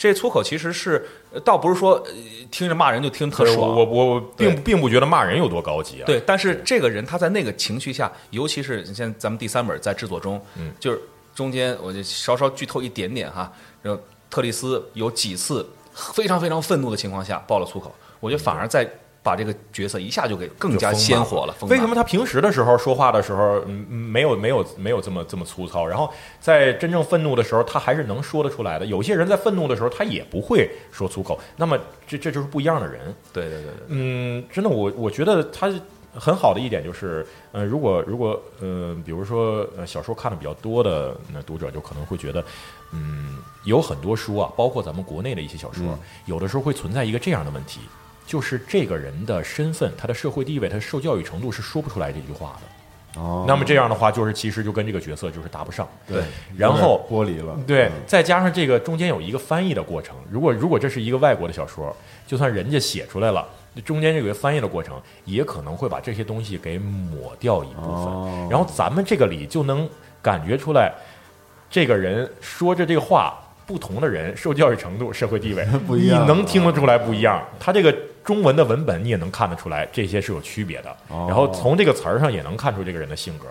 [0.00, 2.12] 这粗口其实是呃倒不是说呃
[2.50, 6.06] 听着骂人就听特我爽，我我我并对并不觉得骂人有多高级啊。
[6.06, 10.98] 对，但是这个人他在那个情绪下，尤其是你像咱们第三本在制作中，嗯，就是
[11.34, 18.90] 中间我就稍稍剧透一点点哈，然后特丽斯有几次非常非常愤怒的情况下爆了粗口，我觉得反而在
[19.22, 21.54] 把这个角色一下就给更加鲜活了。
[21.68, 25.86] 为什么他平时的时候说话的时候，嗯，嗯没有没有没有这么这么粗糙？
[25.86, 28.86] 然后在真正愤怒的时候，他还是能说得出来的。
[28.86, 31.38] 有些人在愤怒的时候，他也不会说粗口。
[31.56, 33.14] 那么这这就是不一样的人。
[33.32, 35.70] 对对对对，嗯，真的，我我觉得他
[36.12, 42.44] 很好的一点就是，呃，如果如果呃，比如说呃小说看的比较多的那读者，就可能会觉得，
[42.92, 47.80] 嗯，有很多书啊，包括咱们国内的一些小说，有的时候会存在一个这样的问题，
[48.30, 53.20] 就是这个人的身份、他的社会地位、他的受教育程度是说不出来这句话的。
[53.20, 55.88] 哦，那么这样的话，就是其实就跟这个角色就是搭不上。
[56.06, 56.22] 对，
[56.56, 61.92] 然后剥离了，对嗯，再加上这个中间有一个翻译的过程，如果如果这是一个外国的小说，
[62.24, 63.44] 就算人家写出来了，
[63.84, 68.04] 中间这个翻译的过程也可能会把这些东西给抹掉一部分。
[68.04, 69.90] 哦然后咱们这个里就能
[70.22, 70.92] 感觉出来，
[71.68, 77.44] 这个人说着这个话，不同的人受教育程度、社会地位 不一样你能听得出来不一样。
[77.58, 77.92] 他这个
[78.24, 80.90] 中文的文本你也能看得出来，这些是有区别的。
[81.08, 81.26] 哦。
[81.28, 83.46] 然后从这个词儿上也能看出这个人的性格。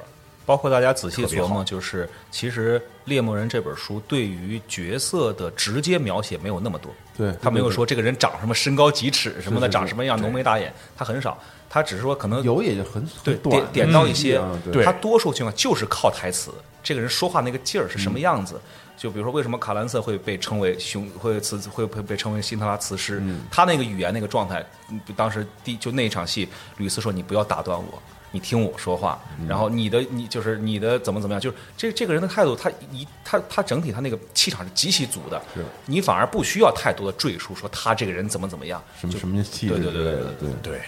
[0.46, 11.38] 包括大家仔细琢磨，就是其实《猎魔人》这本书对于角色的直接描写没有那么多，对他没有说这个人长什么身高几尺什么的，是是长什么样，浓眉大眼，他很少，
[11.70, 14.84] 他只是说可能有也就很对很短点点到一些嗯，对。
[14.84, 16.52] 他多数情况就是靠台词，
[16.82, 18.60] 这个人说话那个劲儿是什么样子。
[19.00, 23.24] 就比如说，为什么卡兰瑟会被称为雄，会词会会被称为辛特拉词师？
[23.50, 29.18] 他那个语言那个状态，嗯当时第就那一场戏，吕斯说：“你不要打断我，你听我说话。
[29.48, 35.42] 然后你的你就是你的怎么怎么样，就是这这个人的态度，他一他他整体他那个气场是极其足的。
[35.56, 40.50] 是你反而不需要太多的赘述，说他这个人怎么怎么样，就什么什么气质对对对对。
[40.62, 40.82] 对，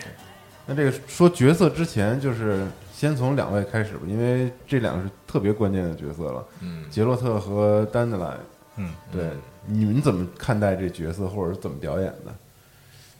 [0.66, 2.68] 那这个说角色之前，就是
[3.02, 6.46] 先从两位开始吧，因为这两个是特别关键的角色了。
[6.60, 8.38] 嗯，杰洛特和丹德莱，
[8.76, 9.32] 嗯，对，
[9.66, 12.32] 你们怎么看待这角色，或者是怎么表演的？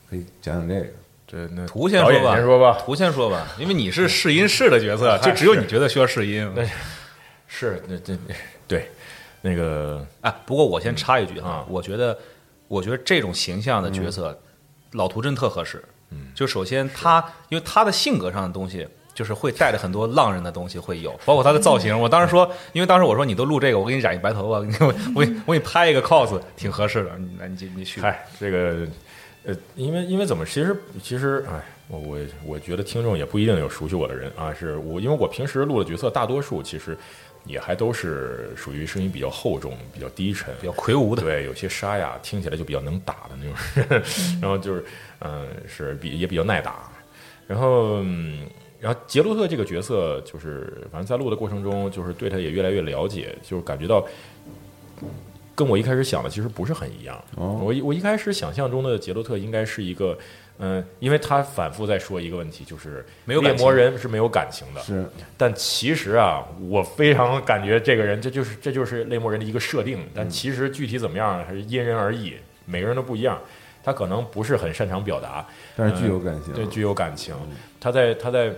[0.08, 0.86] 可以讲讲这个。
[1.26, 2.78] 这那图先说吧，先说吧。
[2.84, 6.48] 图先说吧，因为你是试音室的角色， 就只有你觉得需要试音。
[6.54, 6.64] 那
[7.48, 8.16] 是那这
[8.68, 8.88] 对
[9.40, 12.16] 那个啊，不过我先插一句哈啊，我觉得，
[12.68, 14.38] 我觉得这种形象的角色，
[14.92, 15.82] 老图真特合适。
[16.10, 17.18] 嗯，就首先他，
[17.48, 18.86] 因为他的性格上的东西。
[19.14, 21.98] 就是会带着很多浪人的东西会有，包括他的造型。
[21.98, 27.10] 我当时说，因为当时我说你都录这个，我给你染一白头发，我我给我给你拍一个 cos，挺合适的。
[27.18, 28.00] 你来，你继你去。
[28.00, 28.86] 嗨，这个
[29.44, 36.96] 呃，因为因为怎么，其实其实，哎，我我我觉得听众也不一定有熟悉我的人啊，是我因为我平时录的角色大多数其实
[37.44, 44.02] 也还都是属于声音比较厚重、比较低沉、比较魁梧的，对，有些沙哑，听起来就比较能打的那种人，
[44.40, 44.84] 然后就是
[45.20, 46.90] 嗯、是比也比较耐打，
[47.46, 48.00] 然后。
[48.04, 48.46] 嗯
[48.82, 54.04] 然后杰洛特这个角色，就是反正在录的过程中，就是对他也越来越了解，就是感觉到
[55.54, 57.24] 跟我一开始想的其实不是很一样。
[57.36, 60.18] 哦我一我一开始想象中的杰洛特应该是一个，
[60.58, 64.80] 嗯、因为他反复在说一个问题，就是猎没有感情魔人是没有感情的。
[64.80, 70.04] 是但其实啊，我非常感觉这个人，这就是这就是猎魔人的一个设定。
[70.12, 73.38] 但其实具体怎么样，还是因人而异，每个人都不一样。
[73.84, 75.44] 他可能不是很擅长表达，
[75.76, 76.54] 但是具有感情。
[76.54, 77.34] 对，具有感情。
[77.80, 78.52] 他在他在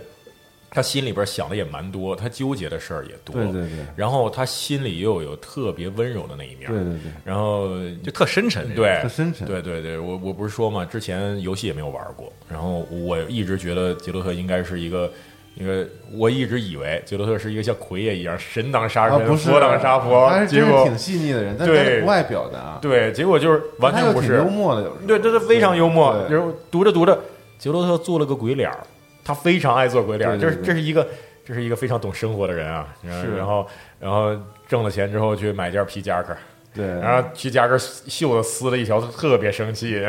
[0.75, 3.33] 他心里边想的也蛮多，他纠结的事儿也多。
[3.33, 6.69] 对对对然后他心里又有特别温柔的那一面。
[6.69, 7.69] 对对对，然后
[8.03, 8.75] 就特深沉。
[8.75, 15.09] 对，特深沉对对对，我我不是说嘛，之前游戏也没有玩过，然后我一直觉得杰洛特应该是一个。
[15.57, 26.13] 一个，我一直以为杰洛特是一个像奎爷一样神当杀啊，神，佛当杀佛，结果挺细腻的人，但是对他不爱表达，对，结果就是完全不是幽默的，有时候对，这是非常幽默。
[26.27, 27.17] 对就是读着读着，
[27.57, 28.85] 杰洛特做了个鬼脸儿，
[29.25, 31.05] 他非常爱做鬼脸儿，这是这是一个
[31.43, 32.87] 这是一个非常懂生活的人啊。
[33.03, 33.35] 然后是。
[33.35, 33.67] 然后
[33.99, 34.33] 然后
[34.67, 36.35] 挣了钱之后去买件皮夹克，
[36.73, 39.99] 对，然后皮夹克袖子撕了一条，特别生气，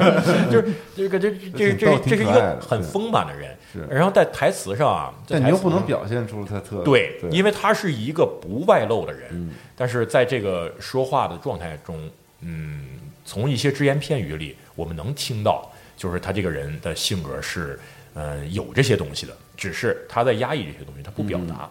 [0.50, 3.54] 就是这个这这这这是一个很丰满的人。
[3.72, 3.86] 是。
[3.90, 9.50] 然后在台词上啊，在但你又不能表现出他特对，对，因为他是一个不外露的人，嗯。
[9.76, 12.08] 但是在这个说话的状态中，
[12.40, 12.86] 嗯，
[13.24, 17.78] 从一些只言片语里，我们能听到，就是他这个人的性格是，
[18.14, 21.68] 呃，有这些东西的，只是他在压抑这些东西，他不表达。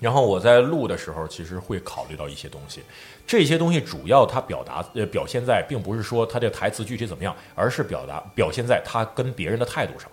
[0.00, 2.82] 然后我在录的时候，其实会考虑到一些东西，
[3.26, 10.10] 这些东西主要他表达呃表现在，并不是说他这台词具体怎么样，而是表达表现在他跟别人的态度上。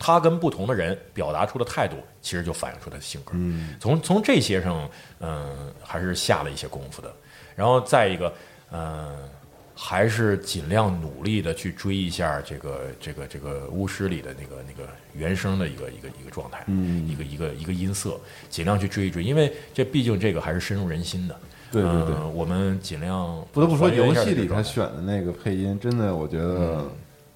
[0.00, 3.32] 他跟不同的人表达出的态度，其实就反映出他的性格。
[3.34, 7.12] 嗯，从从这些上，嗯、还是下了一些功夫的。
[7.56, 8.32] 然后再一个，
[8.70, 9.28] 嗯、
[9.80, 17.08] 还是尽量努力的去追一下这个这个这个巫师里的那个那个原声的一个一个一个状态，嗯。
[17.08, 18.18] 一个一个一个音色，
[18.50, 21.36] 尽量去追一追，因为这毕竟这个还是深入人心的。
[21.70, 22.14] 对对对。
[22.16, 26.84] 嗯我们尽量不得不说，游戏里他选的那个配音，真的我觉得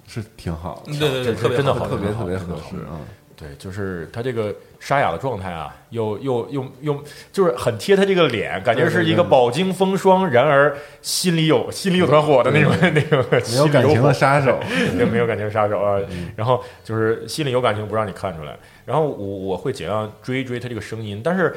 [0.05, 2.45] 是挺好的，对对对，特别真的好特别特别好。
[2.45, 2.99] 合适啊。
[3.35, 14.59] 对，就是他这个沙哑的状态啊，又又又又就是很贴他这个脸，感觉是一个饱经风霜，然而心里有 心里有团火的那种 那种 没有感情的杀手，
[14.97, 15.97] 对，没有感情杀手啊。
[16.35, 18.53] 然后就是心里有感情不让你看出来，
[18.85, 21.55] 然后我我会尽量追一追他这个声音，但是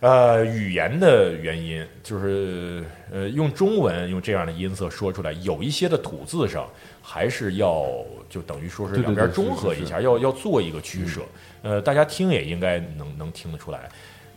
[0.00, 6.66] 呃，语言的原因就是呃，用中文用这样的音色说出来，有一些的吐字上
[7.12, 7.88] 还是要
[8.28, 11.22] 就等于说是两边中和一下，要要做一个取舍。
[11.62, 13.88] 呃，大家听也应该能能听得出来。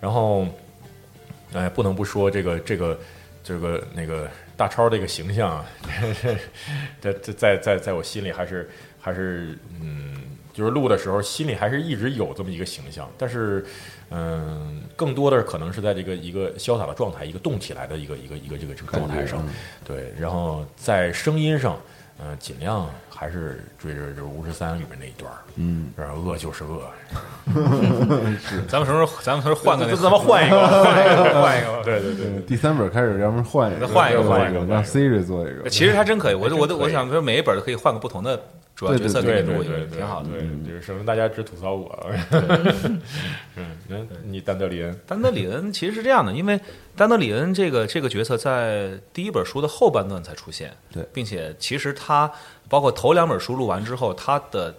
[0.01, 0.47] 然后，
[1.53, 2.99] 哎，不能不说这个这个
[3.43, 5.65] 这个那个大超这个形象啊，
[6.99, 8.67] 这这在在在我心里还是
[8.99, 10.15] 还是嗯，
[10.51, 13.63] 就是录的时候心里还是一直有这么一个形象，但是
[14.09, 19.47] 嗯，更多的可能是在这个一个潇洒的状态，一个动起来的一个一个一个这个这个状态上，
[19.85, 21.79] 对，然后在声音上，
[22.25, 26.81] 嗯、尽量还是追着这巫师三里面那一段儿，嗯，然后恶就是恶，
[28.67, 32.25] 咱们什么时候咱们什么时候换个那咱们换一个， 换一个， 换一个，对对对。
[32.27, 35.69] 嗯第三本开始，要不然换一个，换一个换一个让 Siri 做一个。
[35.69, 38.39] 其实还真可以，我就我我想说每一本都可以换个不同的
[38.75, 40.29] 主要角色给对你录一个，对对对，挺好的。
[40.29, 42.09] 对，就是省得大家只吐槽我。
[43.55, 46.59] 嗯，你丹德里恩，丹德里恩其实是这样的，因为
[46.95, 52.31] 丹德里恩这个这个角色在第一本书的后半段才出现，对并且其实他
[52.67, 54.73] 包括头两本书录完之后，他的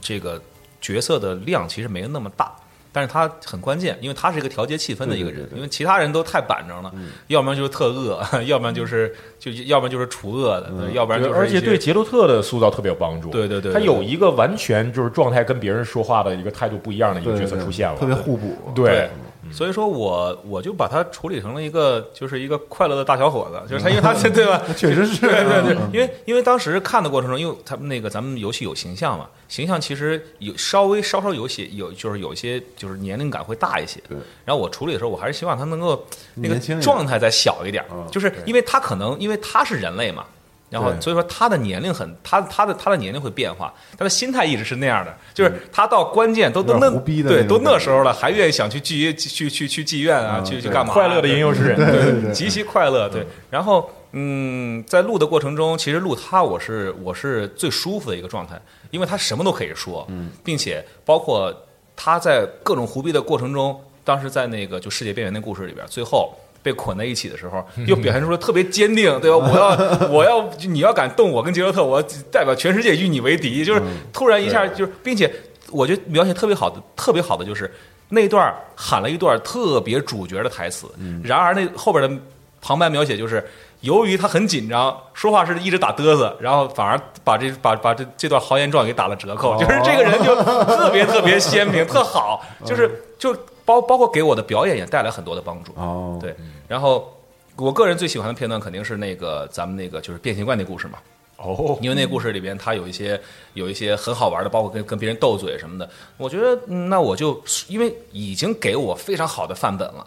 [0.00, 0.40] 这个
[0.80, 2.54] 角色的量其实没有那么大。
[2.92, 6.92] 但是他很关键，因为他是一个调节气氛的一个人，对对对对因为其他人都太板正了，
[7.28, 13.30] 要不然就是特恶， 要不然就是就要不然就是除恶的，对要不然就是而且对杰洛特的塑造特别有帮助。
[13.30, 18.72] 对对对对他有一个完全就是状态跟别人说话的一个态度不一样的一个角色出现了，特别互补。
[18.74, 19.08] 对。
[19.52, 24.62] 所以说我我就把他处理成了一个就是一个快乐的大小伙子， 就是他，因为他对吧？
[24.76, 34.00] 确实是，对对对嗯，因为因为当时看的过程中，因为他们那个咱们游戏有形象嘛，形象其实有稍微稍稍有些有就是有一些就是年龄感会大一些。
[34.08, 34.16] 对。
[34.44, 40.24] 然后我处理的时候，我还是希望他能够那个状态再小一点嗯，就是因为他可能因为他是人类嘛。
[40.70, 50.92] 然后，所以说他的年龄很，他他的他的年龄会变化，他的心态一直是那样的，就是他到关键都都那有点胡逼的对都那时候了，还愿意想去妓去去去妓院啊，去去干嘛？
[50.92, 53.08] 快乐的吟游诗人，对对极其快乐。
[53.08, 58.56] 对，然后嗯，在录的过程中，其实录他我是我是最舒服的一个状态，
[58.92, 60.06] 因为他什么都可以说，
[60.44, 61.52] 并且包括
[61.96, 66.32] 他在各种胡逼的过程中，当时在那个就世界边缘那故事里边，最后。
[66.62, 69.36] 被捆在一起的时候，又表现出了特别坚定，对吧？
[69.38, 73.64] 我要，我要，你要敢动我跟杰洛特，我代表全世界与你为敌。
[73.64, 75.32] 就是突然一下，就是，并且
[75.70, 77.72] 我觉得描写特别好的，特别好的就是
[78.08, 80.86] 那段喊了一段特别主角的台词，
[81.24, 82.22] 然而那后边的
[82.60, 83.46] 旁白描写就是。
[83.80, 95.72] 由于他很紧张，说话是一直打嘚瑟，然后反而把这把把这这段豪言壮语给打了折扣，就是这个人就特别特别鲜明，特好，就是就包包括给我的表演也带来很多的帮助。
[95.76, 96.34] 哦，对，
[96.66, 97.12] 然后
[97.56, 100.98] 我个人最喜欢的片段肯定是那个咱们那个就是变形怪那故事嘛，
[101.36, 103.20] 哦，因为那故事里边它有一些
[103.54, 105.88] 有一些很好玩的，包括跟跟别人斗嘴什么的。
[106.16, 110.06] 我觉得、嗯那我就因为已经给我非常好的范本了，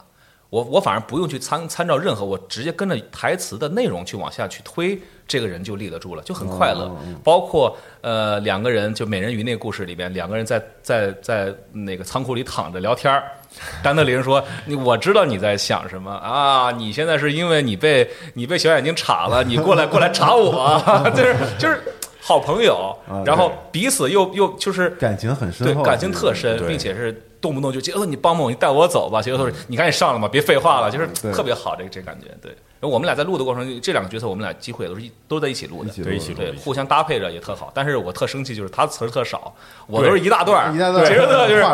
[0.50, 6.96] 我我反而不用去参参照任何，我直接跟着台词的内容去往下去推，这个人就立得住了，就很快乐。
[7.24, 13.24] 包括呃两个人就美人鱼那个故事里边，两个人在在在那个仓库里躺着聊天儿。
[13.84, 16.72] 丹德林说：“你我知道你在想什么啊！
[16.72, 20.82] 你现在是因为你被你被小眼睛查了，你过来过来查我，
[21.16, 21.82] 就是就是
[22.22, 27.12] 好朋友啊，然后彼此又又就是感情很深，对感情特深，并且是
[27.42, 29.22] 动不动就杰克，你帮帮我，你带我走吧。
[29.22, 32.28] 杰克说：“你赶紧上来吧，别废话了。”就是特别好，这这感觉。
[32.42, 37.70] 对，然后我们俩在录的过程中，这两个角色我们俩机会也都是一都在一起录的对一起录对，互相搭配着也特好。
[37.76, 39.54] 但是我特生气，就是他词儿特少，
[39.88, 41.74] 我都是一大段儿，一大段杰克特就是话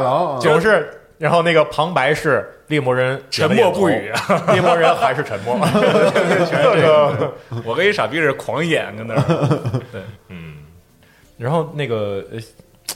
[0.59, 4.11] 是，然后那个旁白是猎魔人沉默不语，
[4.51, 5.55] 猎魔人还是沉默，
[6.49, 7.33] 这个。
[7.63, 9.81] 我跟一傻逼似的狂演跟那儿。
[10.29, 10.59] 嗯，
[11.37, 12.39] 然后那个呃，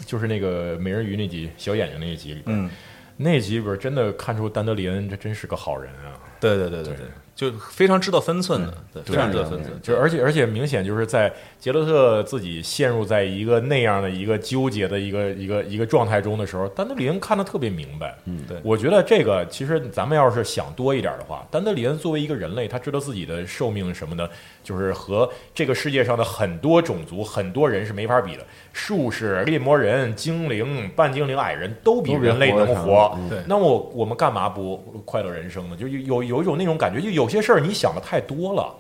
[0.05, 2.69] 就是那个美人鱼那集小眼睛那一集里边，嗯，
[3.17, 6.17] 那集里边真的看出丹德里恩这真是个好人啊。
[6.39, 9.73] 对对对对对，就非常知道分寸的，对，非常知道分寸。
[9.81, 18.15] 就而且而且明显就是在杰洛特自己陷入在一个那样的一个纠结的一个一个一个状态中的时候，丹德里恩看得特别明白。
[18.25, 24.29] 嗯对我觉得这个其实咱们要是想多一点的话，丹德里恩作为一个人类，他知道自己的寿命什么的，
[24.63, 28.43] 就是和这个世界上的很多种族、很多人是没法比的。
[28.71, 35.75] 术士、猎魔人、精灵、半精灵、矮人都比人类能活对那我我们干嘛不快乐人生呢？
[35.75, 38.75] 就有有有一种那种感觉，就有些事儿你想的太多了。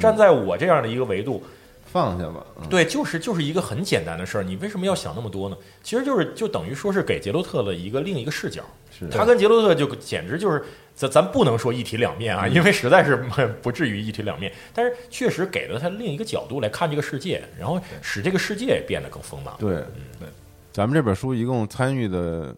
[0.00, 1.42] 站在我这样的一个维度，
[1.84, 5.56] 放下吧，嗯对，就是就是一个很简单的事儿，你为什么要想那么多呢？
[5.82, 10.64] 其实就是就等于说是给杰洛特了一个另一个视角，是他跟杰洛特就简直就是
[10.94, 13.16] 咱咱不能说一体两面啊，因为实在是
[13.60, 19.52] 不至于一体两面，但是确实给了他另一个角度来看这个世界，然后使这个世界变得更丰满。
[19.58, 19.74] 对
[20.18, 20.28] 对，
[20.72, 22.54] 咱们这本书一共参与的，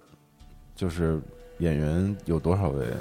[0.76, 1.18] 就是
[1.58, 2.96] 演员有多少位啊？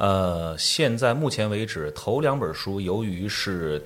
[0.00, 3.80] 呃，现在目前为止，头两本书由于是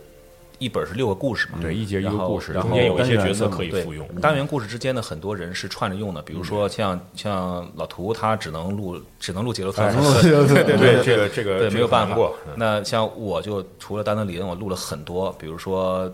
[0.60, 4.06] 一本是六个故事嘛，对，一节一个故事，然后中间有一些角色可以复用。
[4.22, 9.82] 单元故事之间的很多人是串着用的，比如说像像老图，他只能录只能录节奏特
[10.22, 12.16] 对对对对，这个这个对，没有办法。
[12.54, 16.08] 那像我就除了丹德林，我录了很多，比如说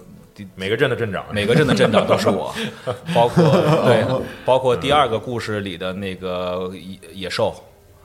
[0.54, 2.54] 每个镇的镇长，每个镇的镇长都是我，
[3.14, 3.44] 包括
[3.84, 4.02] 对，
[4.46, 7.54] 包括第二个故事里的那个野野兽，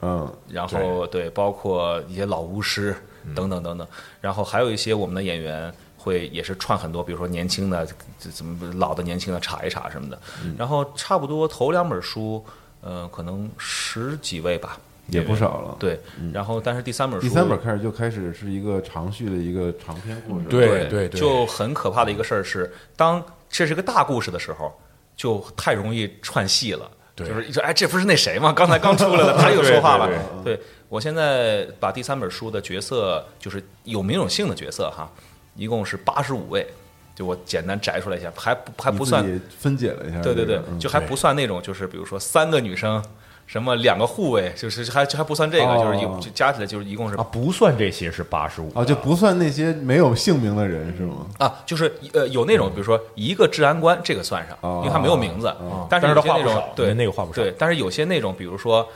[0.06, 2.95] 嗯，然后对，包括一些老巫师
[3.34, 3.88] 等等等等，
[4.22, 7.88] 然后还有一些我们的演员会也是串很多，比如说年轻的
[8.20, 10.20] 这怎么老的年轻的查一查什么的，
[10.56, 12.45] 然后差不多头两本书，
[12.82, 14.78] 呃，可能十几位吧，
[15.08, 15.76] 也不少了。
[15.80, 15.99] 对，
[16.32, 20.45] 然后但是第三本书第三本开始就开始是一个长续的一个长篇故事。
[20.45, 24.72] 对对对对就很可怕的一个事儿是，当这是个大故事的时候，
[25.16, 26.91] 就太容易串戏了。
[27.16, 28.51] 对就是一说，哎，这不是那谁吗？
[28.51, 30.07] 刚才刚出来的， 他又说话了。
[30.43, 35.09] 对对我现在把第三本书的角色，就是有名有姓的角色哈，
[35.55, 36.68] 一共是八十五位，
[37.16, 39.24] 就我简单摘出来一下，还不还不算
[39.57, 40.22] 分解了一下。
[40.22, 43.03] 对对对，嗯就还不算那种，就是比如说三个女生，
[43.47, 45.83] 什么两个护卫，就是还还不算这个，哦。
[45.83, 51.27] 就是一就加起来就是一共是啊，不算这些是八十五啊，就不算那些没有姓名的人是吗？
[51.37, 54.81] 啊，就是呃有那种，比如说一个治安官，这个算上，哦。
[54.83, 55.87] 因为他没有名字，哦。
[55.89, 57.41] 但是但是他话不有些那种对那个话不少。
[57.41, 58.87] 对，但是有些那种，比如说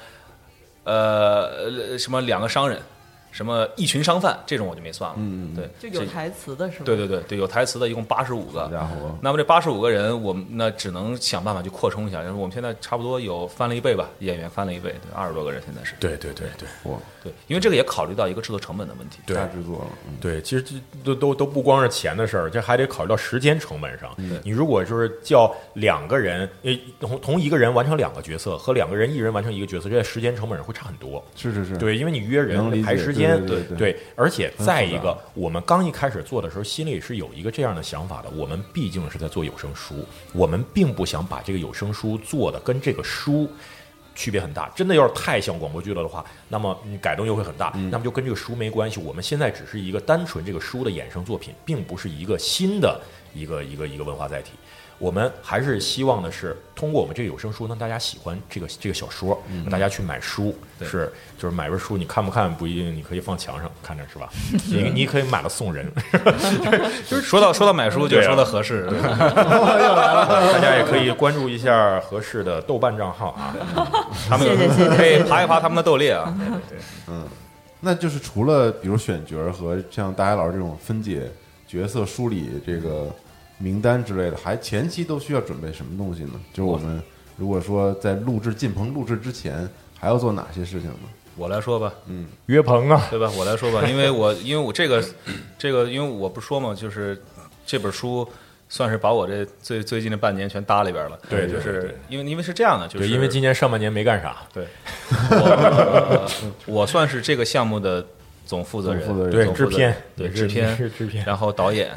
[0.84, 1.46] 呃
[1.92, 2.82] 呃什么两个商人，
[3.32, 6.86] 什么一群商贩，这种我就没算了，嗯嗯对，这就有台词的是吗？
[6.86, 8.68] 对对对对，有台词的，一共八十五个好。
[8.70, 12.20] 家伙，那么这八十五个人，我们那只能想办法去扩充一下。
[12.22, 15.94] 因为我们现在差不多有翻了一倍吧，演员翻了一倍，对，二十多个人现在是。
[16.00, 19.20] 对对对对哇，对，因为这个也考虑到一个制作成本的问题。
[19.26, 19.86] 对大制作
[20.20, 24.14] 对，其实这都都都不光是钱的事儿，这还得考虑到时间成本上。
[24.18, 31.24] 嗯你如果就是叫两个人，呃，同同一个人完成两个角色，和两个人一人完成一个角色，这在时间成本上会差很多。
[31.36, 38.30] 是是是，对，因为你约人排时间，对对对而且再一个我们刚一开始做的时候，心里是有一个这样的想法的。
[38.30, 43.50] 我们毕竟是在做有声书，我们并不想把这个有声书做的跟这个书
[44.16, 44.70] 区别很大。
[44.76, 49.00] 真的要是太像广播剧了的话，那么你改动又会很大，嗯那么就跟这个书没关系。
[49.00, 53.02] 我们现在只是一个单纯这个书的衍生作品，并不是一个新的
[53.34, 54.52] 一个一个一个文化载体。
[55.00, 60.54] 我们还是希望的是通过我们这个有声书，让大家喜欢这个这个小说，嗯让大家去买书。
[60.82, 64.30] 是，就是买本书，你看不看不一定，你可以放墙上看着，是吧？
[64.70, 65.92] 你你可以买了送人，
[67.08, 68.88] 就是说到说到买书，就说到合适。
[69.00, 73.56] 大家也可以关注一下合适的豆瓣账号啊。
[74.30, 74.48] 他们
[74.96, 76.34] 可以爬一爬他们的豆列啊。
[76.70, 76.78] 对，
[77.08, 77.26] 嗯
[77.82, 81.32] 那就是除了比如选角和像大家老师这种分解
[81.66, 83.10] 角色、梳理这个
[83.60, 86.32] 名单之类的，还前期都需要准备什么东西呢？
[86.52, 87.00] 就是我们
[87.38, 91.10] 如果说在录制进棚录制之前，还要做哪些事情呢？
[91.36, 92.26] 我来说吧，嗯。
[92.48, 93.32] 约棚啊，对吧？
[93.38, 95.04] 我来说吧，因为我因为我这个
[95.58, 97.22] 这个，因为我不说嘛，就是
[97.66, 98.28] 这本书
[98.68, 101.20] 算是把我这最最近的半年全搭里边了。
[101.30, 104.66] 对对就是因为因为是这样的，就是，因为今年上半年没干啥，对，
[105.32, 106.30] 我
[106.66, 108.06] 我算是这个项目的
[108.46, 109.96] 总负责人，对制片。
[110.16, 111.92] 对制片制片然后导演、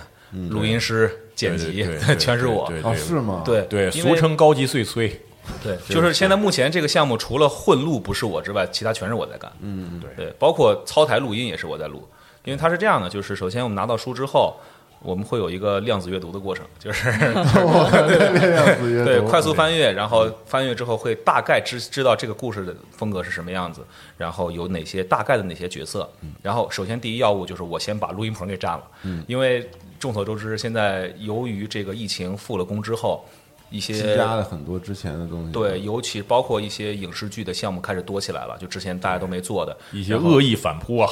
[0.51, 1.87] 录音师、剪辑
[2.19, 2.71] 全是我。
[2.83, 3.43] 哦，是吗？
[3.45, 5.21] 对对，俗称高级碎碎。
[5.63, 9.51] 对， 就是现在目前这个项目，除了混录不是我之外，其他全是我在干。
[9.61, 12.09] 嗯，对对，包括操台录音也是我在录，
[12.45, 14.55] 因为它是这样的，就是首先我们拿到书之后，
[15.01, 23.85] 我们会有一个量子阅读的过程，就是 这样子阅读对快速翻阅，然后翻阅之后会大概知知道这个故事的风格是什么样子，
[24.17, 26.09] 然后有哪些大概的哪些角色。
[26.41, 28.85] 然后首先第一要务就是我先把录音棚给占了，
[29.27, 29.69] 因为
[30.03, 33.25] 众所周知，现在由于这个疫情复了工之后，
[33.71, 35.53] 一些积压了很多之前的东西。
[35.53, 41.09] 对，尤其包括一些影视剧的项目开始多起来了，就之前大家都没做的一些恶意反扑啊，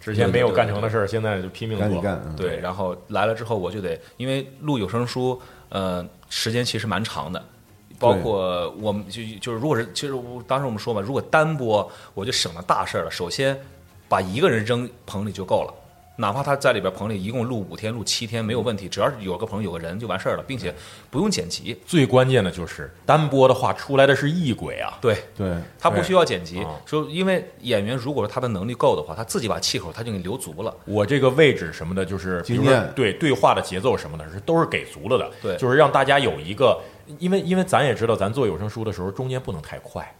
[0.00, 1.86] 之前没有干成的事儿，现在就拼命做。
[1.86, 2.22] 赶紧干。
[2.24, 7.44] 嗯对，然后来了之后我就得，因为录有声书，呃，时间其实蛮长的。
[7.98, 13.10] 包括我们就就是，如果是其实我当时我们说嘛，如果单播，我就省了大事儿了。
[13.10, 13.54] 首先，
[14.08, 15.74] 把一个人扔棚里就够了，
[16.16, 20.72] 哪怕他在里边棚里一共录五天、录七天没有问题，只要是有个棚有个人就完事儿了，并且
[21.10, 21.76] 不用剪辑。
[21.84, 24.96] 最关键的就是单播的话，出来的是异轨啊。
[25.00, 30.74] 对，对，他不需要剪辑啊，说因为演员如果说他的能力够的话，他自己把气口他就给留足了。
[30.84, 35.30] 我这个位置什么的，就是比如说经验对对话的节奏什么的，是都是给足了的。
[35.42, 36.80] 对就是让大家有一个，
[37.18, 40.14] 因为因为咱也知道，咱做有声书的时候，中间不能太快。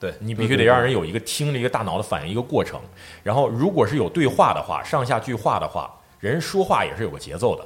[0.00, 2.80] 对你必须得让人有一个听着一个大脑的反应一个过程。
[3.22, 7.64] 然后，如果是有对话的话，上下句话的话，人说话也是有个节奏的。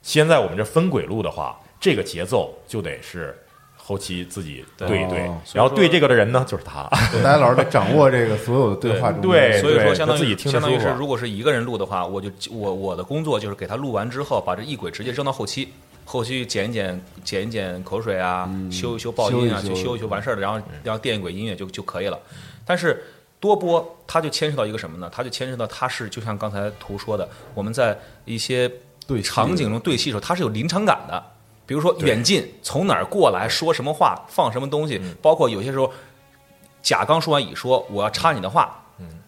[0.00, 3.36] 现在我们这分轨录的话，这个节奏就得是
[3.76, 6.88] 后期自己对对一对哦，然后对这个的人呢就是他，
[7.22, 15.70] 大家老师得掌握这个所有的对话对所以说相当于自己听着相当于是，如果是一个人录的话，我就我我的工作就是给他录完之后，把这一轨直接扔到后期，
[16.04, 22.18] 后期剪一剪剪一剪口水啊，修一修爆音啊，修修就修一修完事儿了，然后然后电一轨音乐就就可以了。
[22.64, 23.04] 但是
[23.40, 25.10] 多播它就牵涉到一个什么呢？
[25.12, 28.70] 它就牵涉到它是就像刚才图说的，我们在一些
[29.06, 31.22] 对场景中对戏的时候，它是有临场感的。
[31.66, 35.90] 比如说远近从哪儿过来，说什么话，放什么东西，嗯包括有些时候
[36.82, 38.82] 甲刚说完乙说我要插你的话，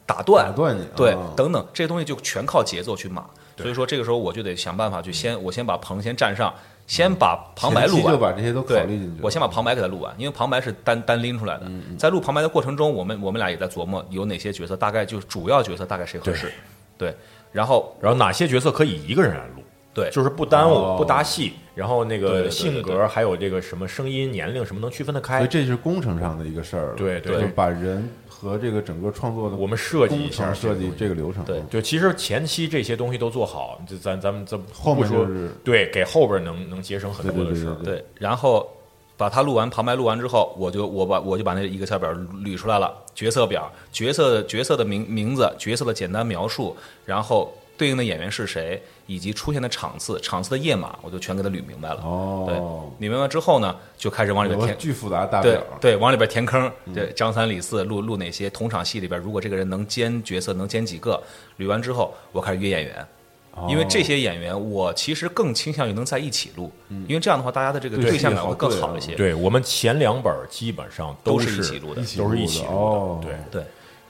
[0.04, 3.24] 打断打断你对啊，等等这些东西就全靠节奏去码。
[3.56, 6.52] 所以说这个时候我就得想办法去先，我先把棚先占上，
[6.86, 11.66] 先把旁白录完，就把这些都考虑进去我先把旁白给他录完，因为旁白是单单拎出来的。
[11.98, 16.52] 在录旁白的过程中，我们我们俩也在琢磨有哪些角色，大概就主要角色大概谁合适，
[16.98, 17.14] 对，
[17.52, 19.62] 然后然后哪些角色可以一个人来录，
[19.94, 20.10] 对。
[20.10, 20.96] 就是不耽误、哦。
[20.98, 25.38] 不搭戏，然后那个性格还有这个什么声音、年龄什么能区分得开。
[25.38, 25.48] 所以。
[25.50, 26.94] 这是工程上的一个事儿了。
[26.94, 28.08] 对对就把人
[28.38, 31.44] 和这个整个创作的我们设计一下设计这个流程。
[31.44, 38.68] 对就，其实前期这些东西都做好，就咱咱们这后面不说就是对，给后边能能节省很多的事对，然后
[39.16, 46.76] 把它录完旁白录完之后，我就我把我就把那一个小表捋出来了，角色表、角色角色的名名字、角色的简单描述，
[47.06, 52.00] 然后对应的演员是谁，以及出现的场次、场次的页码，我就全给他捋明白了。
[52.02, 54.76] 哦，对，捋明白之后呢，就开始往里边填。
[54.78, 55.62] 巨复杂大对表。
[55.80, 56.70] 对，往里边填坑。
[56.94, 58.48] 对，张三李四录录哪些？
[58.50, 61.22] 同场戏里边，如果这个人能兼角色，能兼几个？
[61.58, 62.96] 捋完之后，我开始约演员。
[63.00, 66.70] 哦因为这些演员，我其实更倾向于能在一起录，
[67.08, 69.14] 因为这样的话，大家的这个对对象感会更好一些。
[69.14, 72.74] 对我们前两本基本上都是是一起录的都是一起录的。
[72.74, 73.64] 哦对，对，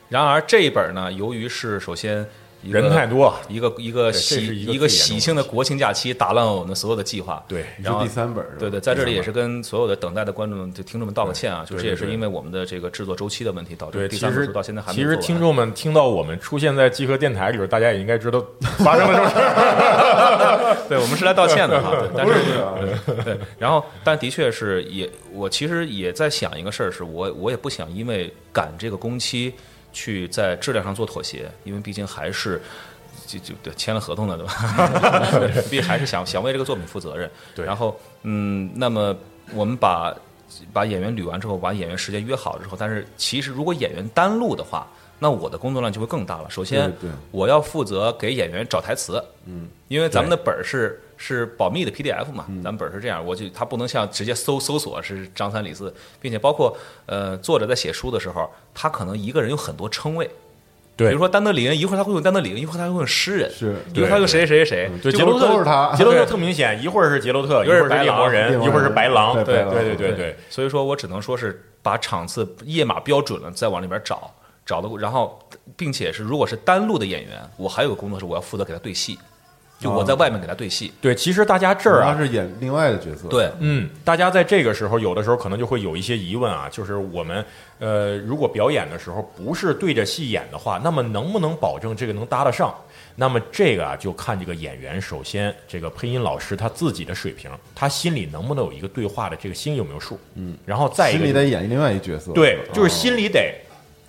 [0.09, 2.29] 然而这一本呢，由于是首先
[2.71, 7.45] 人太多，一个一个喜一个喜庆的国庆假期，打乱了我们所有的计划。
[7.49, 18.45] 对你然后第三本对对，在这里也是跟所有的等待的观众、就听众们道个歉啊，就对对对这也是因为我们的这个制作周期的问题，导致，第三本书到现在还没其实听众们听到我们出现在集合电台里边，大家也应该知道
[18.79, 20.77] 发生了什么。
[20.89, 22.33] 对我们是来道歉的哈， 对，但是
[23.25, 29.53] 对，然后但的确是也，我其实也在想一个事儿，是我我也不想因为赶这个工期
[29.97, 32.61] 去在质量上做妥协，因为毕竟还是。
[33.27, 35.27] 就就对签了合同的对吧？
[35.33, 37.29] 对 毕竟还是想想为这个作品负责任。
[37.57, 39.17] 对然后嗯，那么
[39.53, 40.15] 我们把
[40.73, 44.87] 把演员捋完之后，把演员时间约好之后，但是其实如果演员单录的话，
[45.19, 46.49] 那我的工作量就会更大了。
[46.49, 46.93] 首先
[47.33, 60.31] 我要负责给演员找台词，嗯，因为咱们的本儿是是保密的 PDF 嘛，咱们本儿是这样，我就他不能像直接搜搜索是张三李四，并且包括呃作者在写书的时候，他可能一个人有很多称谓。
[60.97, 61.09] 对。
[61.09, 68.65] 比如说丹德林，一会儿他会用丹德林，一会儿他会用诗人，是一会儿他用谁谁谁谁，对，杰洛特都是他杰洛特特明显，一会儿是杰洛特，一一会儿是白狼。
[68.65, 70.37] 一会儿是白狼，对对对对对。
[70.49, 74.33] 所以说我只能说是把场次页码标准了，再往里边找，
[74.65, 75.39] 找的，然后
[75.77, 79.19] 并且是如果是单路的演员，我还有个工作是我要负责给他对戏，
[79.79, 83.29] 就我在外面给他对戏，对，其实大家这儿啊他，是演另外的角色。
[83.29, 87.45] 对，嗯，大家在这个时候有的时候可能就会有一些疑问啊，就是我们
[87.79, 92.75] 呃，如果表演的时候不是对着戏演的话，那么能不能保证这个能搭得上？
[93.19, 100.19] 那么这个啊，就看这个演员，首先这个配音老师他自己的水平，他心里能不能有一个对话的这个心有没有数？
[100.35, 102.33] 嗯，然后再一心个心里得演另外一角色。
[102.33, 103.55] 对，就是哦心里得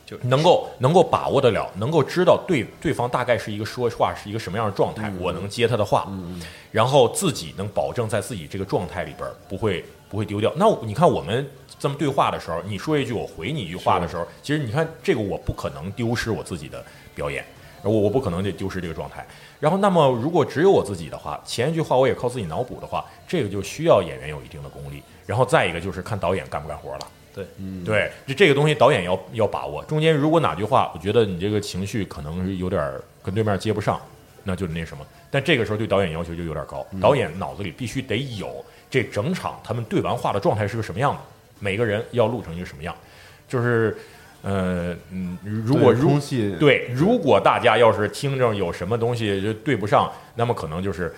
[0.07, 6.09] 就能够能够把握得了，能够知道对对方大概是一个说话是一个什么样的状态，我能接他的话，
[6.71, 10.49] 然后自己能保证在自己这个状态里边儿不会不会丢掉。
[10.55, 11.45] 那你看我们
[11.77, 16.81] 这么对话的时候，你说一句我回你一句话的时候，其实你看这个我不可能丢失我自己的
[17.13, 17.45] 表演，
[17.83, 19.27] 我我不可能就丢失这个状态。
[19.59, 25.03] 然后，那么如果只有我自己的话，前一句话我也靠自己脑补的话，这个就需要演员有一定的功力。
[25.25, 27.07] 然后再一个就是看导演干不干活了。
[27.37, 29.83] 对，嗯对，这这个东西导演要要把握。
[29.83, 34.01] 中间如果哪句话，我觉得你这个情绪可能是有点儿跟对面接不上，
[34.43, 35.05] 那就那什么。
[35.29, 41.19] 但这个时候对导演要求就有点高，导演脑子里必须得有这整场他们对完话的状态是个什么样的，
[41.59, 42.95] 每个人要录成一个什么样。
[43.47, 43.95] 就是，
[44.41, 51.13] 呃，嗯，如果对如空气对，如果大家要是听着有什么东西就对不上，那么可能就是。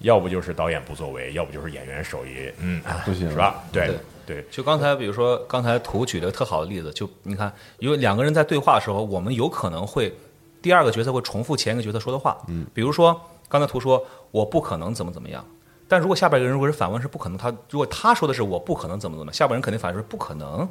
[0.00, 3.62] 要不就是导演不作为，要不就是演员手艺，嗯，啊不行是吧？
[3.72, 3.88] 对
[4.26, 4.36] 对。
[4.36, 10.14] 对，就刚才比如说刚才图举了个特好的例子，就你看，因为两个人在对话的时候，我们有可能会
[10.60, 15.44] 第二个角色会重复前一个角色说的话，嗯，比如说刚才图说我不可能怎么怎么样，
[15.86, 20.68] 但如果下边一个人如果是反问是不可能，他如果他说的是我不可能怎么怎么，下边人肯定反问是不可能，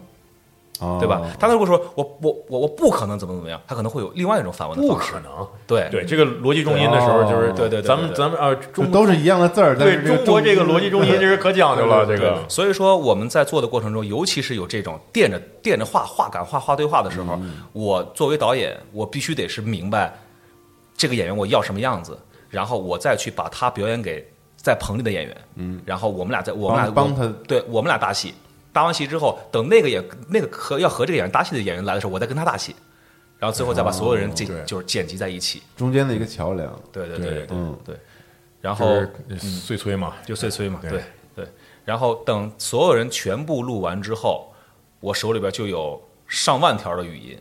[0.80, 1.22] 哦对吧？
[1.40, 5.20] 他如果说我我我我不可能怎么怎么样，他可能会有另外一种反问的不方式可。
[5.20, 5.30] 能。
[5.68, 12.06] 对对，这个逻辑重音的时候，就是哦对对咱们咱们啊，中都是一样的字儿，对中国这个逻辑重音，这是可讲究了。
[12.06, 17.40] 这个所以说我们在做的过程中，尤其是有这种垫着垫着画画感画画对话的时候，
[17.72, 20.14] 我作为导演，我必须得是明白
[20.98, 22.18] 这个演员我要什么样子，
[22.50, 24.26] 然后我再去把他表演给
[24.58, 28.34] 在棚里的演员，嗯，然后我们俩在我们俩帮帮他对我们俩搭戏，
[28.74, 32.76] 搭完戏之后，等那个演那个和要和这个演员搭戏的演员来的时候，我再跟他搭戏，
[33.38, 34.34] 然后最后再把所有人
[34.66, 36.68] 就是剪辑在一起，中间的一个桥梁。
[36.92, 37.80] 对对对对对嗯。
[37.86, 37.96] 对，
[38.60, 38.86] 然后
[39.30, 40.90] 就是碎催嘛，就碎催嘛，对。
[40.90, 41.02] 对
[41.36, 41.48] 对。
[41.86, 44.52] 然后等所有人全部录完之后，
[45.00, 47.38] 我手里边就有上万条的语音，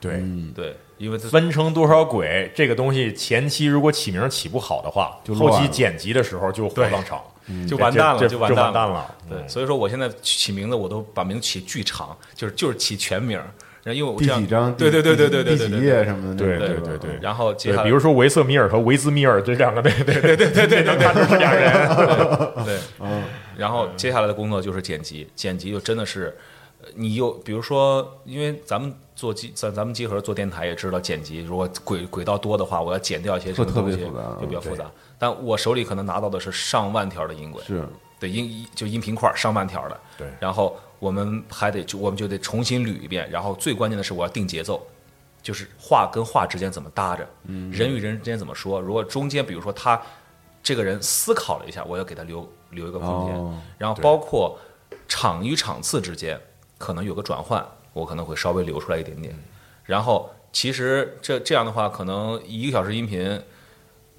[0.00, 0.24] 对。
[0.54, 7.22] 对，因为分成多少轨这个东西，前期如果起名起不好的话，就后期剪辑的时候就火葬场，
[7.66, 9.14] 就完蛋了，就完蛋了。
[9.28, 13.36] 对，嗯所以说我现在起名字我都把名字起巨长，就是就是起全名，
[13.82, 14.74] 然后因为我第这样几章？
[14.74, 16.44] 对对对对对对第几对对页什么的？
[16.44, 21.72] 对对对对然后接，下来比如说维瑟米尔和维兹米尔这两个，对对对对对对，能看出是俩人。
[22.64, 23.22] 对，嗯
[23.56, 26.34] 然后接下来的工作就是剪辑，剪辑就真的是，呃
[26.94, 34.90] 你又比如说，因为咱们做机咱咱们集合做电台也知道剪辑，如果轨轨道多的话，我要剪掉一些什么特东西别复杂就比较复杂。
[35.18, 37.86] 但我手里可能拿到的是上万条的音轨，是
[38.18, 44.84] 对音就音频块儿上万条的，对然后我们还得就我们就得重新捋一遍，然后最关键的是我要定节奏。
[45.42, 48.80] 就是话跟话之间怎么搭着，嗯人与人之间怎么说？
[48.80, 50.00] 如果中间比如说他
[50.62, 54.58] 这个人思考了一下，我要给他留留一个空间，哦然后包括
[55.06, 56.40] 场与场次之间
[56.78, 59.34] 可能有个转换，我可能会稍微留出来一点点。
[59.84, 63.40] 然后其实这这样的话，可能一个小时音频，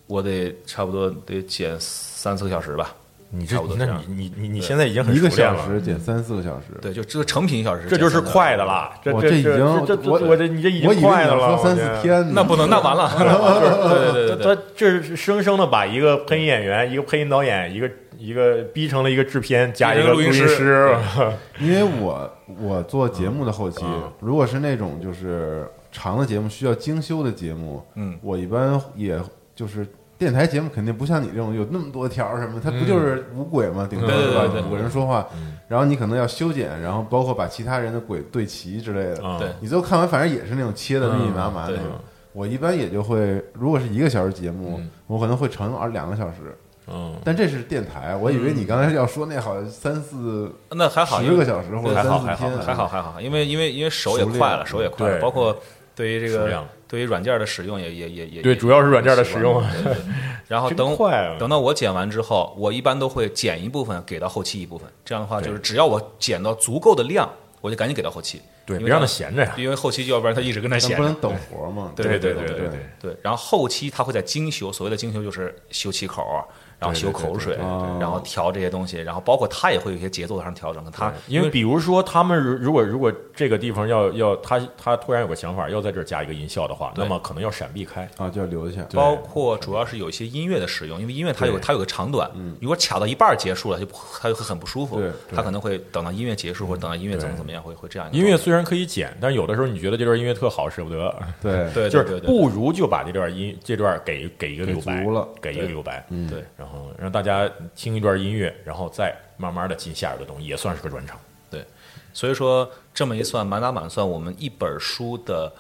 [0.08, 2.93] 我得差不多得剪三四个小时吧。
[3.32, 6.68] 你这那差不多这样你你你你现在已经很一个熟练了小时减三四个小时。
[6.82, 8.64] 对，就这个成品一小时，这就是快的。
[8.64, 8.93] 了。
[9.03, 11.58] 这这这已经这这我我这你这已经快的了。
[11.58, 13.12] 三四天，那不能，那完了。
[13.18, 20.95] 对对对对对， 他这是生生的把一个配音演员、一个配音导演、一个一个逼成了一个制片加一个录音师，
[21.59, 29.20] 因为我我做节目的后期嗯，如果是那种就是长的节目需要精修的节目，嗯，我一般也
[29.55, 29.88] 就是
[30.18, 33.88] 电台节目肯定不像你这种有那么多条什么，它不就是五轨吗？
[33.89, 34.68] 顶多对吧？
[34.68, 35.28] 五个人说话，
[35.68, 39.20] 然后你可能要修剪，然后包括把其他人的轨对齐之类的。
[39.24, 41.91] 嗯对你最后看完，反正也是那种切的密密麻麻的那种。
[42.34, 46.53] 我一般也就会，如果是一个小时节目嗯，我可能会乘二两个小时。
[46.88, 55.58] 嗯，但这是电台，我以为你刚才要说那好像三四那还好，因为十个小时或者还好还好，还好还好，因为因为因为手也快了，手也快了，包括
[55.96, 59.64] 对于这个对于软件的使用也也也也对主要是软件的使用
[60.48, 60.96] 然后等
[61.40, 67.28] 等到我剪完之后，我一般都会剪一部分给到后期一部分，这样的话就是只要我剪到足够的量，
[67.62, 69.56] 我就赶紧给到后期，对，别让他闲着呀。
[69.58, 71.34] 因为后期要不然他一直跟那闲着但不能。
[71.34, 71.92] 等活嘛。
[71.96, 72.70] 对对对对
[73.02, 76.46] 对然后后期他会在精修，所谓的精修就是修气口儿，
[76.80, 77.56] 然后修口水，
[78.00, 88.08] 然后调这些东西，然后包括他也会有一些节奏上调整，他因为比如说，他们如如果如果这个地方要要他他突然有个想法，要在这儿加一个音效的话，那么可能要闪避开。
[88.18, 88.82] 啊，就要留一下。
[88.94, 92.30] 包括主要是有一些音乐的使用，因为音乐它有它有个长短，
[92.62, 98.08] 如果卡到一半结束了，就不它就会很不舒服对，它可能会等到音乐结束或者等到音乐怎么怎么样，会会这样。
[98.12, 101.16] 音乐虽然可以剪，但是有的时候你觉得这段音乐特好，舍不得，
[101.74, 111.20] 对就是不如就把这段音这段给给一个留白了给一个留白，嗯对然后让大家听一段音乐，然后再慢慢的进下一个东西，也算是个转场。
[111.51, 111.63] 对
[112.11, 115.51] 所以说这么一算，满打满算，我们一本书的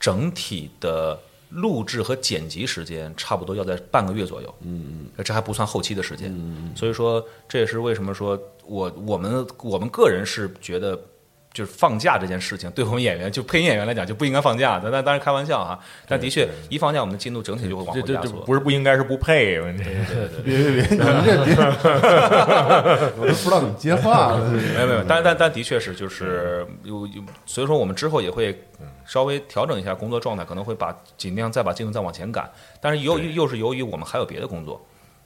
[0.00, 1.18] 整体的
[1.50, 4.54] 录制和剪辑时间差不多要在半个月左右。
[4.62, 6.32] 嗯嗯，这还不算后期的时间。
[6.34, 10.98] 嗯所以说这也是为什么说我我们我们个人是觉得。
[11.54, 15.78] 就是放假这件事情，对我们演员就配音演员来讲就不应该放假，但但当然开玩笑啊。
[16.08, 18.40] 但的确，一放假我们的进度整体就会往这这这后压缩。
[18.40, 20.42] 不是不应该是不配，对对对。
[20.42, 21.54] 别别别，你们这别，
[23.16, 24.50] 我都不知道怎么接话了。
[24.50, 28.60] 没有没有，但但但的确是就是有有，所以说我们之后也会
[29.06, 32.50] 稍微调整一下工作状态，可能会把尽量再把进度再往前赶。
[32.80, 34.84] 但是由于又是由于我们还有别的工作，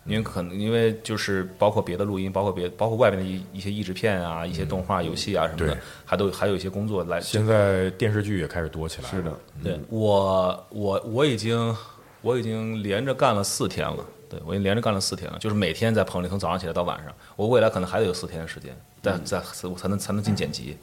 [0.08, 7.20] 因为可能因为就是包括别的录音，包括别包括外面的一一些译制片啊、一些动画、游戏啊什么的，还都还有一些工作来。
[7.20, 9.16] 现在电视剧也开始多起来了。
[9.16, 11.76] 是的，对我我我已经
[12.22, 14.04] 我已经连着干了四天了。
[14.30, 17.14] 对，我已经连着干了四天了，就是每天在棚里从早上起来到晚上。
[17.34, 20.76] 我未来可能还得有四天的时间，但在我才能才能进剪辑。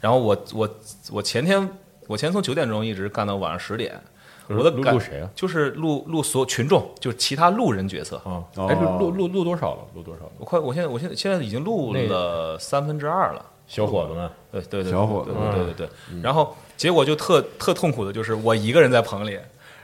[0.00, 0.76] 然后我我
[1.12, 1.60] 我前天
[2.08, 4.00] 我前天从九点钟一直干到晚上十点，
[4.48, 5.30] 我的感录录谁啊？
[5.34, 8.16] 就是录录所有群众，就是其他路人角色。
[8.24, 9.80] 啊，哦哎，录录录录多少了？
[9.94, 10.32] 录多少了？
[10.38, 13.44] 我快，我现在我现在现在已经录了三分之二了。
[13.66, 15.88] 小伙子们，对对对，小伙子对对对对。
[16.22, 19.38] 然后结果就特特痛苦的就是我一个人在棚里，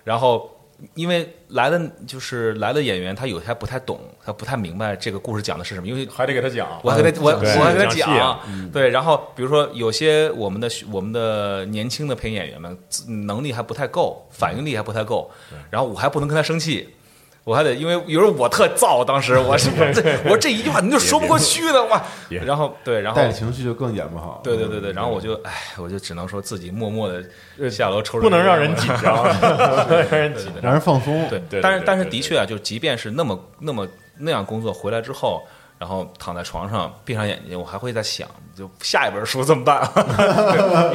[0.04, 0.50] 然后
[0.94, 8.40] 因为来的就是来的演员他有些还不太懂，他不太明白这个故事讲的是什么，因为还得给他讲，我还给他我我还给他讲，
[8.72, 12.76] 对，然后比如说有些我们的我们的年轻的配音演员们
[13.26, 15.30] 能力还不太够，反应力还不太够，
[15.70, 16.88] 然后我还不能跟他生气。
[17.44, 24.40] 我还得，因为有时候我特燥，当时我是这 我这一句话你就说不过去的哇，然后对，然后带着情绪就更演不好。
[24.42, 27.06] 对对对对，然后我就哎，我就只能说自己默默
[27.58, 29.22] 的下楼抽，不能 让人紧张，
[29.86, 30.62] 不能让人紧张。
[30.62, 31.28] 让人放松。
[31.28, 33.86] 对对但是但是的确啊，就即便是那么那么
[34.16, 35.42] 那样工作回来之后，
[35.78, 38.26] 然后躺在床上闭上眼睛，我还会在想，
[38.56, 39.86] 就下一本书怎么办？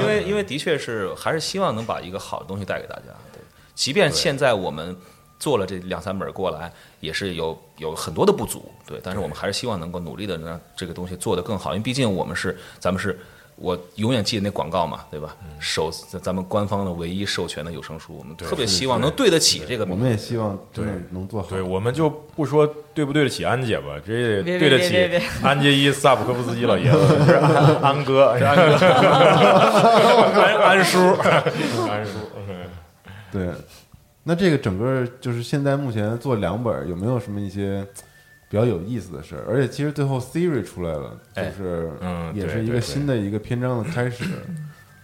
[0.02, 3.04] 因为因为的确是还是希望能把一个好的东西带给大家。
[3.32, 3.40] 对，
[3.76, 4.98] 即便现在我们
[5.40, 13.18] 做了这两三本过来，也是有有很多的不足，对，但是我们还是希望能够努力的让这个东西做得更好，因为毕竟我们是咱们是。
[13.62, 15.36] 我永远记得那广告嘛，对吧？
[15.60, 19.94] 首咱们官方的唯一授权的有声书，我们特别希望能对得起这个名。
[19.94, 21.50] 我们也希望真的能做好。
[21.50, 28.76] 对，我们就不说对不对得起安姐吧，这也对得起安杰伊萨普科夫斯基老爷子， 是安安哥，是安哥，
[30.40, 32.12] 安安叔，安叔。
[32.48, 32.56] 嗯
[33.30, 33.48] 对，
[34.24, 37.86] 那这个整个就是现在目前做两本，有没有什么一些
[38.50, 39.46] 比较有意思的事儿？
[39.48, 44.26] 而且其实最后 Siri 出来了，就哎是嗯也是一个新的一个篇章的开始，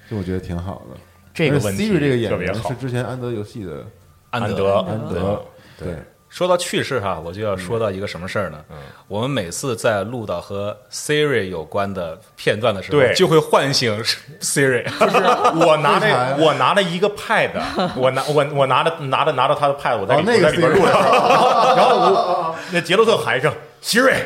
[0.10, 0.98] 就我觉得挺好的。
[1.34, 3.86] 这个 Siri 这个演员是之前安德游戏的
[4.30, 5.44] 安德安德，
[5.78, 5.96] 对，
[6.36, 8.62] 说到趣事哈，我就要说到一个什么事儿呢？
[8.70, 8.76] 嗯
[9.08, 13.98] 我们每次在录到和 Siri 有关的片段的时候，对就会唤醒
[14.42, 14.84] Siri。
[15.00, 17.52] 就是我拿为啥呀着我拿着一个 pad，
[17.96, 20.92] 我拿我我拿着拿着拿着他的 pad，我在里哦那个我在里边录着，
[21.78, 24.18] 然后我那杰洛特喊一声 Siri，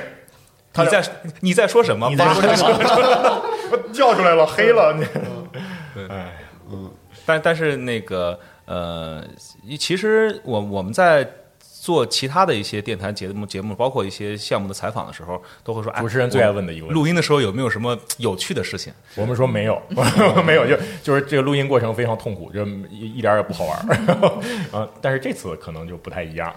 [0.77, 1.03] 你在
[1.41, 2.09] 你在说什么？
[2.09, 3.43] 你在 说什么？
[3.71, 5.05] 我叫出来了，黑了你。
[6.09, 6.33] 哎，
[7.27, 9.23] 但但是那个呃，
[9.77, 11.29] 其实我我们在
[11.89, 18.93] 做其他的一些电台节目节目，包括一些项目的采访的时时候，都会说，哎，主持人最爱问的一个问题录音的时候有没有什么有趣的事情？
[19.17, 19.81] 我们说没有，
[20.45, 23.83] 没有，就就是这个录音过程非常痛苦，就一一点儿也不好玩儿。
[24.71, 26.55] 啊， 但是这次可能就不太一样，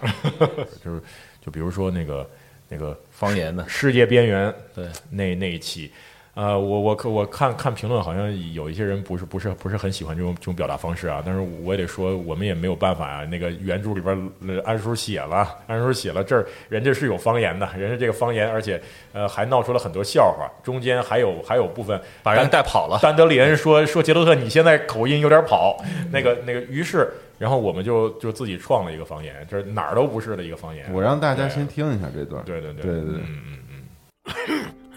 [0.85, 1.01] 就是
[1.43, 2.29] 就比如说那个
[2.69, 5.91] 那个方言的，世界边缘对那那一期。
[6.35, 11.21] 呃，我我可我看看评论，好像有一些人不是不是不是很喜欢这种这种表达方式啊。
[11.23, 13.23] 但是我也得说，我们也没有办法啊。
[13.25, 18.81] 那个原著里边，呃安叔写了，安叔写了这儿，人家是有方言的，人家这个方言，而且
[19.11, 22.97] 呃还闹出了很多笑话，中间还有还有部分把人带跑了。
[23.03, 25.77] 丹德里恩说说杰洛特，你现在口音有点跑，
[26.11, 30.91] 那个那个，于是然后我们就就自己创了一个方言，这哪儿都不是的一个方言。
[30.91, 32.43] 我让大家先听一下这段。
[32.43, 33.59] 对对对对对对嗯嗯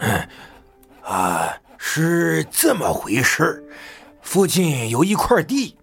[0.00, 0.28] 嗯。
[1.06, 3.62] 啊，是这么回事儿。
[4.20, 5.78] 附近有一块地，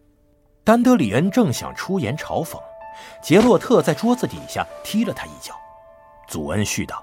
[0.65, 2.59] 丹德里恩正想出言嘲讽，
[3.21, 5.53] 杰洛特在桌子底下踢了他一脚。
[6.27, 7.01] 祖恩絮道：“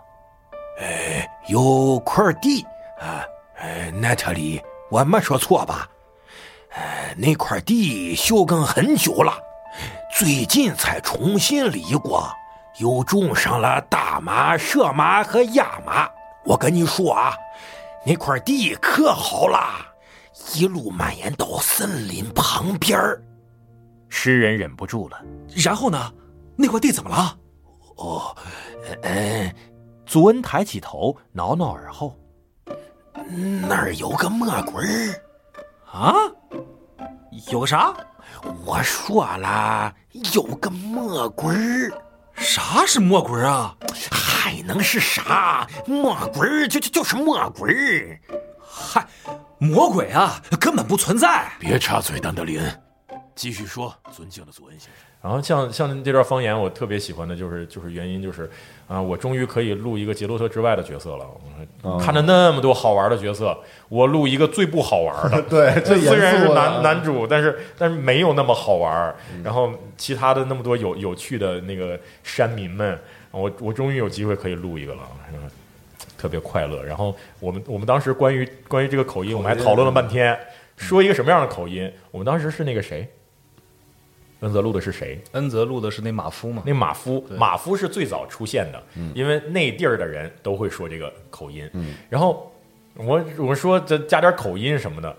[0.81, 2.63] 哎，有块地
[3.01, 3.25] 啊，
[3.57, 4.61] 呃，奈特里，
[4.91, 5.89] 我没说错吧？
[6.75, 9.33] 呃，那块地休耕很久了，
[10.13, 12.31] 最近才重新犁过，
[12.77, 16.07] 又种上了大麻、蛇麻和亚麻。
[16.45, 17.35] 我跟你说啊，
[18.05, 19.87] 那块地可好啦，
[20.55, 23.23] 一路蔓延到森林旁边儿。
[24.09, 25.23] 诗人忍不住了。
[25.55, 26.13] 然后呢，
[26.57, 27.39] 那块地怎么了？
[27.97, 28.35] 哦，
[29.03, 29.55] 嗯，
[30.07, 32.19] 祖恩抬起头，挠挠耳后，
[33.69, 35.23] 那儿有个魔鬼儿
[35.93, 36.15] 啊？
[37.51, 37.95] 有个啥？
[38.65, 39.95] 我说了，
[40.35, 41.93] 有个魔鬼儿。
[42.41, 43.75] 啥是魔鬼啊？
[44.11, 45.67] 还能是啥？
[45.87, 48.19] 魔鬼就就就是魔鬼。
[48.59, 49.07] 嗨，
[49.59, 51.53] 魔鬼啊，根本不存在。
[51.61, 52.61] 别插嘴，丹德林，
[53.41, 54.93] 继续说，尊敬的祖恩先生。
[55.23, 58.51] 然后像像这段方言，我特别喜欢的就是就是原因就是
[58.87, 61.25] 啊，我终于可以录一个杰洛特之外的角色了。
[61.81, 65.41] 哦看着那么多好玩的角色，我录一个最不好玩的。
[65.49, 69.15] 对虽然是男男主，但是但是没有那么好玩。
[69.35, 72.99] 嗯然后其他的那么多有有趣的那个山民们，
[73.31, 75.01] 我我终于有机会可以录一个了。
[75.33, 75.49] 嗯
[76.19, 80.39] 特别快乐，然后我们我们当时关于关于这个口音，我们还讨论了半天，
[80.77, 81.91] 说一个什么样的口音？
[82.11, 83.09] 我们当时是那个谁，
[84.41, 85.21] 恩泽录的是谁？
[85.33, 86.63] 恩泽录的是那马夫嘛？
[86.67, 88.83] 那马夫，马夫是最早出现的，
[89.15, 91.71] 因为那地儿的人都会说这个口音。
[92.09, 92.51] 然后
[92.95, 95.15] 我我说这加点口音什么的，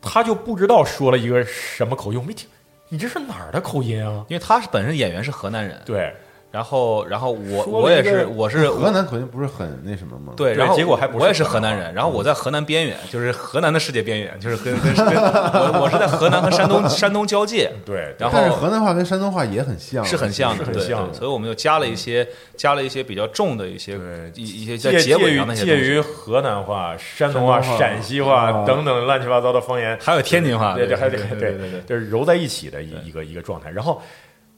[0.00, 2.48] 他就不知道说了一个什么口音，我没听，
[2.88, 4.24] 你这是哪儿的口音啊？
[4.28, 6.14] 因为他是本身演员是河南人，对，
[6.56, 10.32] 然后然后我我也是我是河南口音不是很那什么吗？
[10.34, 22.26] 对，然后结果还不是我也是河南人，然后我在河南边缘，就是河南的世界边缘，就是跟跟跟我我是在河南和山东山东交界， 对，然但是后河南话跟山东话也很像，是很像的，很像的所以我们就加了一些
[22.56, 33.68] 加了一些比较重的一些对一一些在介结尾介于介上那些东西于河南话、山东话、陕西话啊等等乱七八糟的方言，还有天津话，对对，还得对对对对，就是揉在一起的一一个一个状态。
[33.68, 34.00] 然后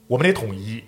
[0.07, 0.81] 我们得统一，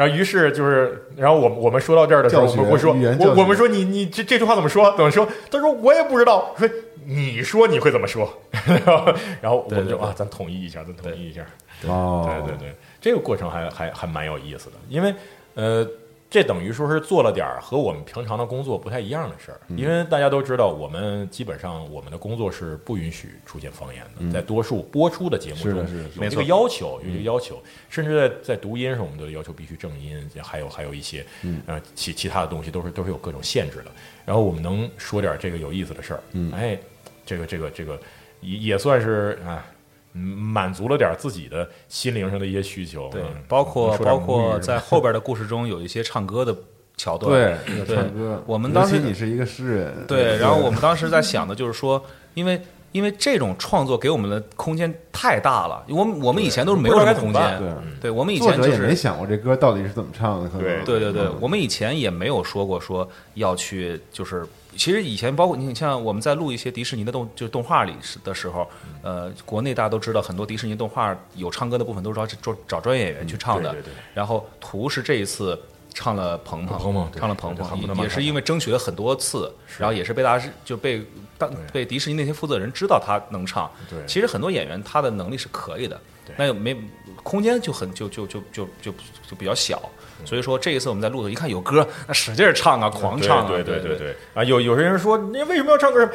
[0.00, 4.90] 然后于是就是，然后我们我们说到这儿的时候，我们会说，我我们说你你这这句话怎么说？
[4.96, 5.28] 怎么说？
[5.50, 6.54] 他说我也不知道。
[6.56, 6.66] 说
[7.04, 8.32] 你说你会怎么说？
[8.64, 11.44] 然后然后我们对对对就啊，咱统一一下，咱统一一下。
[11.86, 15.14] 哦，对对对，这个过程还还还蛮有意思的，因为
[15.54, 15.86] 呃，
[16.30, 19.60] 这等于说是做了点儿和我们平常的工作不太一样的事儿。
[19.66, 31.26] 嗯因为大家都知道，我们基本上我们的工作是不允许出现方言的，在多数播出的节目中有这个要求，有这个要求，甚至在在读音上，我们都要求必须正音，还有还有一些
[31.66, 33.90] 呃其其他的东西都是都是有各种限制的。
[34.24, 36.78] 然后我们能说点这个有意思的事儿，嗯哎，
[37.26, 37.98] 这个这个这个
[38.40, 39.66] 也也算是啊。
[39.66, 39.79] 嗯
[40.12, 46.54] 满足了点自己的心灵上的一些需求，对嗯，包括包括在后边的故事中有一些唱歌的
[46.96, 48.42] 桥段，对，唱歌。
[48.46, 52.04] 我们当时你是一个诗人，对，然后我们当时在想的就是说，
[52.34, 52.60] 因为
[52.92, 58.70] 因为这种创作给我们的空间太大了，我们我们以前都是没有什么空间，对，对我们以前就是。
[58.70, 60.50] 者也没想过这歌到底是怎么唱的，
[60.84, 64.44] 对对对我们以前也没有说过说要去，就是
[64.76, 68.68] 其实以前包括你像我们在录一些迪士尼的动就是动画里的时候，
[69.02, 73.92] 呃，国内大家都知道很多迪士尼动画有唱歌的部分都是找找找专业演员去唱的，对对对。
[74.14, 75.60] 然后图是这一次
[75.92, 81.04] 唱了鹏鹏，鹏鹏唱了鹏鹏也是因为争取了很多次，然后也是被大家就被
[81.36, 83.70] 当被迪士尼那些负责人知道他能唱。
[83.88, 83.98] 对。
[84.06, 86.00] 其实很多演员他的能力是可以的，
[86.36, 86.76] 那又没
[87.22, 88.92] 空间就很就就就就就
[89.28, 89.82] 就比较小。
[90.24, 94.44] 所以说这一次我们在录的，一看有歌，那使劲儿唱啊，狂唱啊，对对对对对啊！
[94.44, 96.08] 有有些人说，你为什么要唱歌？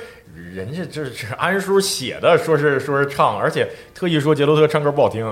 [0.54, 5.26] 人家这是安叔写的，说是说是唱，而且特意说杰洛特唱歌不好听。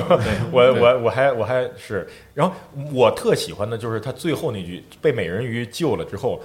[0.52, 2.54] 我我我还我还是，然后
[2.92, 6.42] 我特喜欢的就是他最后那句被美人鱼救了之后，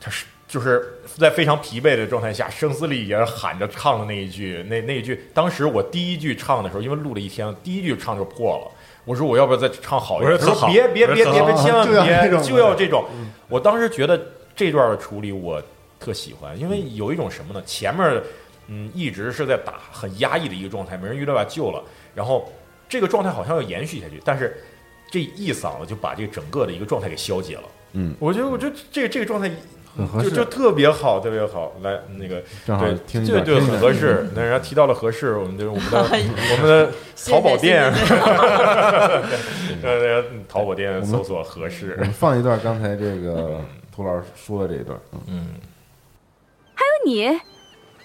[0.00, 8.70] 他是就是在非常疲惫的状态下，声嘶力竭喊着唱的那一句，那那一句，当时我第一句唱的时候，因为录了一天，第一句唱就破了。
[9.04, 10.38] 我说我要不要再唱好一点？
[10.70, 13.04] 别别别别别，千万就要这别，就要这种。
[13.48, 14.20] 我当时觉得
[14.56, 15.62] 这段的处理我
[16.00, 17.62] 特喜欢，因为有一种什么呢？
[17.66, 18.22] 前面
[18.68, 21.82] 嗯一直是在打很压抑的一个状态，没人鱼都把救了，
[22.14, 22.50] 然后
[22.88, 24.62] 这个状态好像要延续下去，但是
[25.10, 27.62] 这一嗓子就把这个整个的一个状态给消解了。
[27.92, 29.50] 嗯，我觉得我觉得这这个状态
[29.96, 31.72] 很合适就就特别好，特别好。
[31.82, 34.28] 来那个正好对听一对对，很合适。
[34.34, 36.92] 那人家提到了合适，我们就是我们的我们的
[37.26, 38.14] 淘宝店，谢谢
[39.80, 42.04] 谢呃， 淘宝店我们搜索合适我。
[42.04, 43.60] 们放一段刚才这个
[43.94, 45.48] 涂老师说的这一段，嗯
[46.74, 47.28] 还有，你，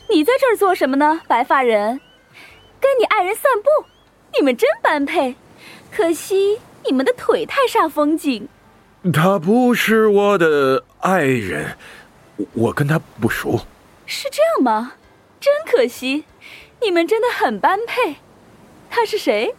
[0.10, 2.00] 你在这儿做什么呢，白发人？
[2.82, 3.88] 跟你爱人散步，
[4.38, 5.36] 你们真般配。
[5.92, 8.48] 可惜你们的腿太煞风景。
[9.14, 11.78] 他不是我的爱人，
[12.36, 13.58] 我我跟他不熟。
[14.06, 14.92] 是这样吗？
[15.40, 16.26] 真可惜，
[16.82, 18.18] 你们真的很般配。
[18.90, 19.56] 他是谁？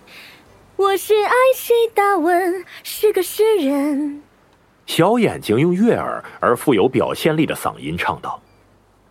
[0.76, 4.22] 我是爱谁达文，是个诗人。
[4.86, 8.42] 小眼睛用悦耳而富有表现力的嗓音唱道。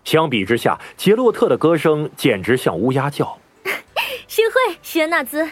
[0.04, 3.40] 相比之下，杰洛特的歌声简直像乌鸦叫。
[4.28, 5.50] 幸会，希恩纳兹。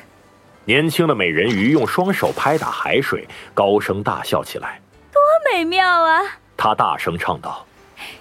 [0.67, 4.81] 年轻的美人鱼用双手拍打海水，高声大笑起来。
[5.13, 6.21] 多美妙啊！
[6.57, 7.65] 她大声唱道。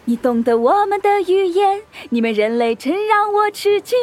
[0.04, 3.98] 你懂得我们的语言，你们人类真让我吃惊。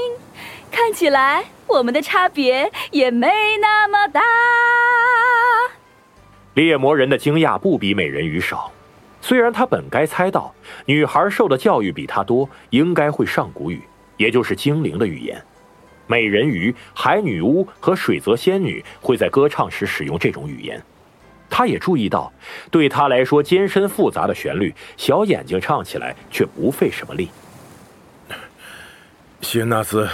[0.70, 3.30] 看起来我们的差别也没
[3.62, 4.22] 那么大。
[6.56, 8.70] 猎魔人的惊讶不比美人鱼少，
[9.22, 10.54] 虽然他本该猜到
[10.86, 13.82] 女孩受的教育比他多，应该会上古语，
[14.18, 15.42] 也就是精灵的语言。
[16.08, 20.82] 美人鱼、海女巫和水泽仙女会在歌唱时使用这种语言。
[21.50, 22.32] 他也注意到，
[22.72, 27.30] 对他来说艰深复杂的旋律，小眼睛唱起来却不费什么力。
[29.42, 30.10] 希恩纳斯，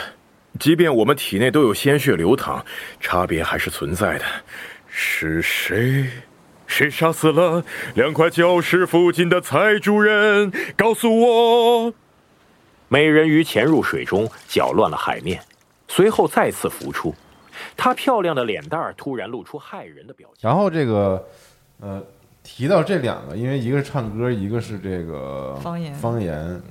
[0.60, 2.66] 即便我们体内都有鲜血流淌，
[3.00, 4.26] 差别还是存在的。
[4.88, 6.10] 是谁？
[6.68, 7.64] 谁杀死了
[7.96, 10.52] 两块礁石附近的财主人？
[10.76, 11.94] 告诉我！
[12.90, 15.40] 美人鱼潜入水中，搅乱了海面，
[15.90, 17.14] 随后再次浮出。
[17.76, 20.48] 她漂亮的脸蛋儿突然露出骇人的表情。
[20.48, 21.28] 然后这个
[21.82, 22.02] 呃
[22.42, 26.62] 提到这两个，因为一个是唱歌，一个是这个方言方言，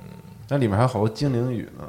[0.47, 1.87] 那里面还有好多精灵语呢。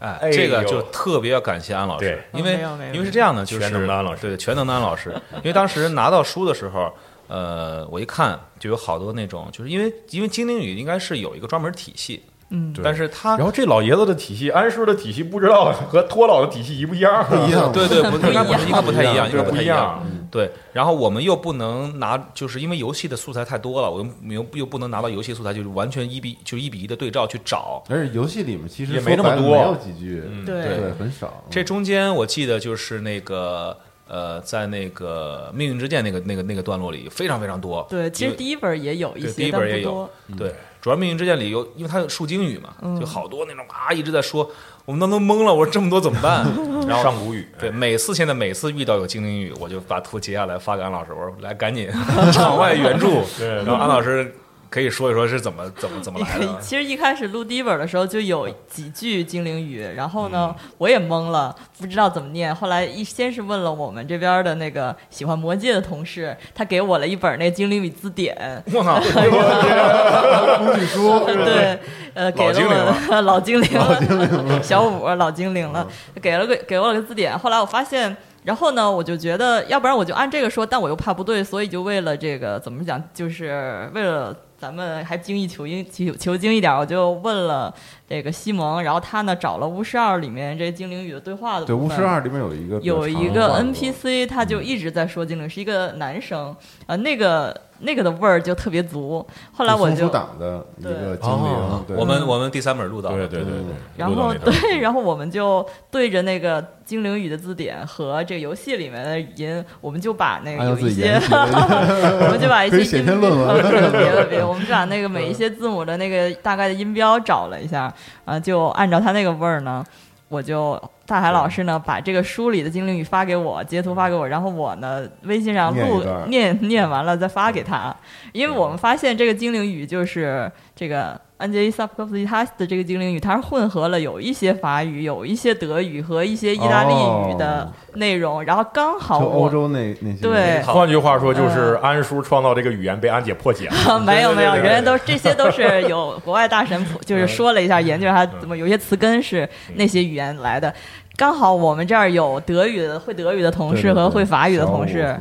[0.00, 2.58] 哎哎，这个就特别要感谢安老师，因为
[2.92, 6.92] 因为是这样的，就是全能的安老师对全能的安老师，因为当时拿到书的时候，
[7.28, 17.24] 呃，我一看就有好多那种，就是因为因为精灵语应该是有一个专门体系，嗯，对但是他然后这老爷子的体系，安叔的体系不知道 和托老的体系一不一样？
[17.28, 20.00] 不一样 对对不应该不应该不太一样，应对该不太一样。
[20.02, 20.20] 不一样。
[20.30, 27.82] 对，然后我们又不能拿，就是因为游戏的素材太多了，我们又又不能拿到游戏素材，就是完全一比就一比一的对照去找。
[27.88, 31.44] 而且游戏里面其实也没那么多没有几句，嗯对对，很少。
[31.48, 33.76] 这中间我记得就是那个
[34.08, 37.86] 呃，在那个命运之剑那个那个那个段落里非常非常多。
[37.88, 40.48] 对，其实第一本也有一些，第一本也有但不多。
[40.48, 43.00] 对，主要命运之剑里有，因为它有树精语嘛，嗯。
[43.00, 44.46] 就好多那种啊一直在说，
[44.84, 46.44] 我们当都懵了，我说这么多怎么办？
[46.86, 51.88] 然后上古语，对，每次现在每次遇到有精灵语，我就把图截下来发给安老师，我说来赶紧
[52.34, 53.48] 场外援助，对。
[53.48, 54.36] 然后安老师
[54.74, 56.48] 可以说一说是怎么怎么 怎么来的。
[56.60, 62.52] 其实一开始录第一本的时候就有几句精灵语，然后呢，我也懵了，不知道怎么念。
[62.52, 68.36] 后来一先是问了我们这边的那个喜欢魔戒的同事，他给我了一本那精灵语字典，
[68.72, 68.98] 我操，
[70.58, 71.78] 工具书，对，
[72.12, 75.86] 呃，给了我老精灵，老精灵，小五老精灵了，
[76.20, 77.38] 给了个给我了个字典。
[77.38, 78.16] 后来我发现。
[78.44, 87.74] 然后呢，我就觉得，要不然我就按这个说，但我又怕不对，所以就为了这个怎么讲，就是为了咱们还精益求精求求精一点，我就问了
[88.08, 96.54] 这个西蒙，然后他呢找了巫师二里面这精灵语的对话的对，部分巫师二里面有一个有一个 NPC，他就一直在说精灵，是一个男生，
[96.86, 99.26] 呃，那个那个的味儿就特别足。
[99.52, 103.74] 后来我就松鼠党的一个精哦灵，我们我们第三本录到了，对对对对。
[103.96, 117.92] 然后对，然后我们就对着那个精灵语的字典和这个游戏里面的语音，我们就把那个有一些， 我们就把一些写音篇论文别了别，我们就把那个每一些字母的那个大概的音标找了一下，
[118.24, 119.84] 啊，就按照他那个味儿呢，
[120.28, 127.94] 我就大海老师呢把这个书里的精灵语发给我，截图发给我，然后我呢微信上录念念念完了再发给他，
[128.32, 136.94] 因为我们发现这个精灵语就是这个安杰伊萨普科夫斯基他的这个精灵语，它是混合了有一些法语、有一些德语和一些意大利
[137.28, 140.62] 语的内容，然后刚好就欧洲那那些对。
[140.62, 143.98] 换句话说，就是安叔创造这个语言被安姐破解了。
[144.00, 144.70] 没 有没有，对对对。
[144.70, 150.72] 人家都这些都是有国外大神谱，就是说了一下研究他怎么有些词根是那些语言来的。
[151.16, 155.16] 刚好我们这儿有德语的会德语的同事和会法语的同事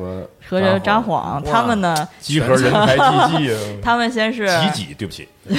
[0.47, 5.27] 和这张晃，哇他们呢，集合人才济济， 他们先是济济，对不起，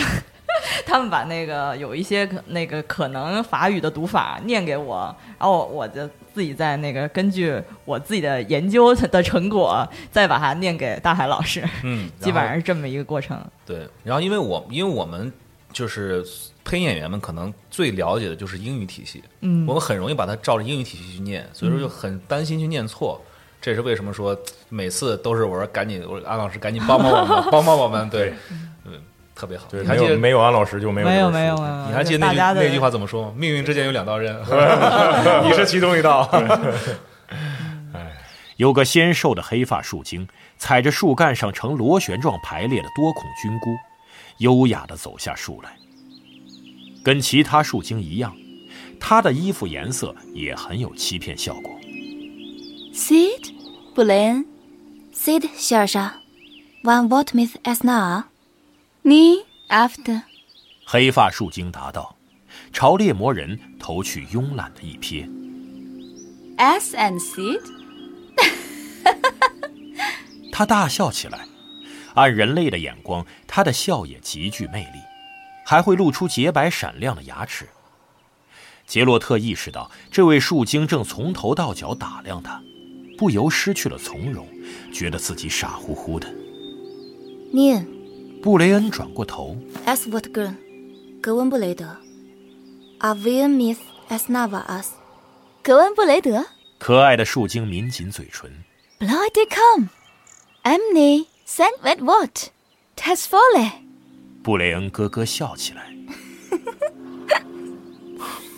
[0.87, 13.39] 他们把那个有一些可那个可能法语的读法念给我，然后我我就自己在那个根据我自己的研究的成果，再把它念给大海老师，嗯， 基本上是这么一个过程。
[13.67, 13.87] 对。
[14.03, 15.33] 然后因为我因为我们
[15.73, 16.25] 就是
[16.65, 23.21] 配音演员们可能最了解的就是英语体系，嗯我们很容易把它照着英语体系去念，所以说就很担心去念错。
[23.61, 24.39] 这也是为什么说
[24.69, 28.35] 每次都是我说赶紧，我说安老师赶紧帮帮我们， 帮帮我们，对，
[28.85, 29.01] 嗯，
[29.35, 29.67] 特别好。
[29.71, 33.33] 对，你还记得没有没有安老师就没有没有没有没有，你还记得那句大家的那句话怎么说吗？
[33.37, 34.35] 命运之间有两道刃，
[35.45, 36.31] 你是其中一道。
[38.57, 40.29] 有个纤瘦的黑发树精，
[40.59, 43.77] 踩着树干上呈螺旋状排列的多孔菌菇，
[44.39, 45.71] 优雅地走下树来。
[47.03, 48.33] 跟其他树精一样，
[49.01, 51.73] 它的衣服颜色也很有欺骗效果。
[52.95, 53.53] Sid,
[53.97, 54.45] Bulen,
[55.13, 56.13] Sid Sharsha,
[56.85, 58.27] One What Miss Asna,
[59.05, 60.23] Ni After.
[60.87, 62.17] 黑发树精答道，
[62.73, 65.29] 朝猎魔人投去慵懒的一瞥。
[66.57, 67.61] S and Sid，
[70.51, 71.47] 他大笑起来，
[72.15, 75.01] 按人类的眼光，他的笑也极具魅力，
[75.67, 77.69] 还会露出洁白闪亮的牙齿。
[78.87, 82.63] 杰洛特意识到这位树精正从头到脚打量他，
[83.19, 84.49] 不由失去了从容，
[84.91, 86.27] 觉得自己傻乎乎的。
[87.53, 87.85] Ni
[88.45, 90.55] 布雷恩转过头，As What Girl,
[91.23, 91.97] 格温布雷德。
[92.99, 93.79] Are we Miss
[94.11, 94.91] Asnava us?
[95.63, 96.45] 格温布雷德
[96.79, 98.53] 可爱的树精抿紧嘴唇。
[98.99, 99.89] ，Bloody come。
[100.63, 102.51] Emily sent with what?
[102.95, 103.71] Test folly。
[104.43, 105.97] 布雷恩咯咯笑起来。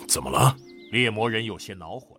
[0.05, 0.57] 怎么了？
[0.91, 2.16] 猎魔人有些恼火。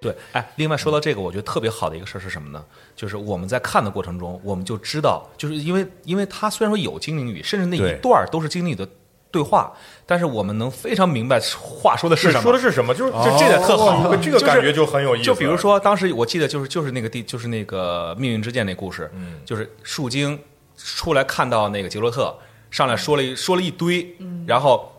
[0.00, 2.64] 对，哎，另外说到这个，我觉得特别好的一个事儿是什么呢？
[2.96, 8.88] 就是我们在看的过程中，我们就知道，就是因为因为它虽然说有精灵语，甚至那一段儿都是精灵语的
[9.30, 9.72] 对话，
[10.06, 12.94] 但是我们能非常明白话说的是什么，说的是什么？
[12.94, 15.24] 就是就这点特好，就是这个感觉就很有意思。
[15.24, 20.38] 就比如，说，当时我记得就是就是那个地就是那个命运之剑那故事，嗯就是树精
[20.76, 22.34] 出来看到那个杰洛特
[22.70, 24.90] 上来说了一说了一堆，然后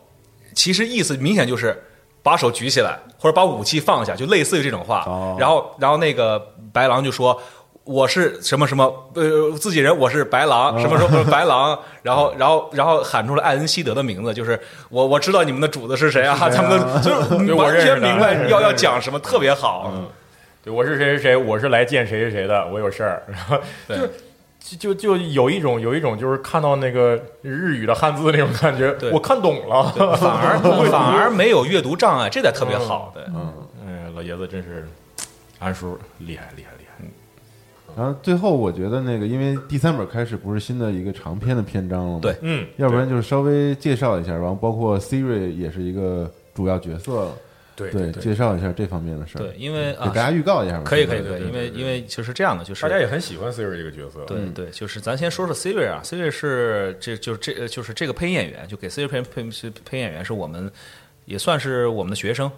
[0.54, 1.84] 其实意思明显就是
[2.24, 5.04] 把手举起来或者把武器放下，就类似于这种话。
[5.08, 5.36] 哦。
[5.40, 6.42] 然后然后那个
[6.72, 7.40] 白狼就说。
[7.84, 14.58] 我是什么什么呃自己人，我是白狼，什么什么白狼，然后然后然后喊出了艾恩希德的名字，就是
[14.90, 19.92] 我我知道你们的主子是谁啊，他们的就是我完全明白要要讲什么，特别好。
[20.64, 23.58] 对，我是谁谁谁，我是来见谁谁谁的，我有事儿，然后
[23.88, 23.98] 对。
[23.98, 24.04] 就
[24.62, 29.84] 就就有一种有一种就是看到那个日语的汉字那种感觉，我看懂了，
[30.16, 30.57] 反而
[30.89, 33.12] 反而没有阅读障碍，这点特别好。
[33.16, 33.53] 的，嗯，
[33.86, 34.88] 哎，老爷子真是
[35.59, 37.05] 安叔厉害厉害厉害，
[37.97, 42.20] 然后最后我觉得那个，因为第三本开始不是新的一个长篇的篇章了吗？
[42.22, 47.32] 对嗯，要不然就是稍微介绍一下，然后包括 Siri 也是一个主要角色了，
[47.90, 49.42] 对，对对，介绍一下这方面的事儿。
[49.42, 50.84] 对，因为啊给大，家预告一下吧。
[50.86, 60.72] 可以可以可以，因为因为就是这样的，就是大家也很喜欢 Siri 这个角色，对对，就是咱先说说 Siri 啊，Siri 是这就是这呃就是这个配音演员，就给 Siri 配配配配音演员是我们
[61.26, 62.52] 也算是我们的学生。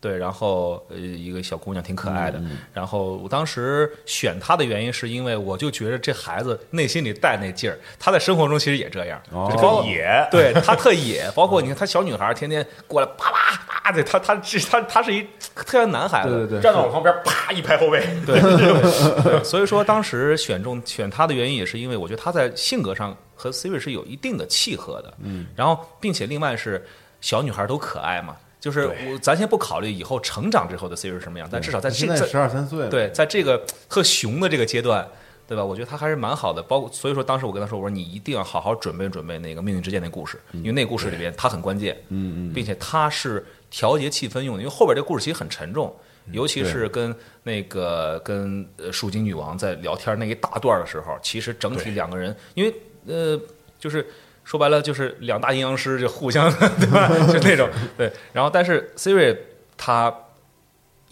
[0.00, 2.40] 对，然后呃，一个小姑娘挺可爱的。
[2.72, 15.20] 然后我当时选她的原因，是因为我就觉得这孩子内心里带那劲儿，她在生活中其实也这样，哦就野，对她特野，包括你看她小女孩天天过来啪啪啪的，她她这她她是一
[15.54, 25.12] 特别男孩子，对对对，站到我旁边，啪一拍后背， 对对对，所以说当时选中选她的原因，也是因为我觉得她在性格上和 Siri 是有一定的契合的。
[25.22, 26.86] 嗯，然后并且另外是
[27.20, 35.08] 小女孩都可爱嘛，就是我咱先不考虑以后成长之后的 Siri 是什么样，但至少在现在十二三岁，对，在这个特熊的这个阶段，
[35.48, 35.64] 对吧？
[35.64, 36.62] 我觉得他还是蛮好的。
[36.62, 44.62] 包括所以说，当时我跟他说，我说你一定要好好准备准备那个《命运之剑》那故事，因为那故事里边他很关键，嗯嗯，并且他是调节气氛用的。
[44.62, 45.96] 因为后边这故事其实很沉重，
[46.26, 52.74] 嗯尤其是跟那个跟呃树精女王在聊天那一大段的时候，其实整体两个人，因为
[53.06, 53.40] 呃，
[53.78, 54.06] 就是
[54.50, 58.12] 说白了就是两大阴阳师就互相 对吧，就那种对。
[58.32, 59.38] 然后但是 Siri
[59.76, 60.12] 他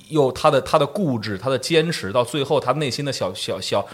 [0.09, 3.87] 有他的他的固执，他的坚持，到最后他内心的小小小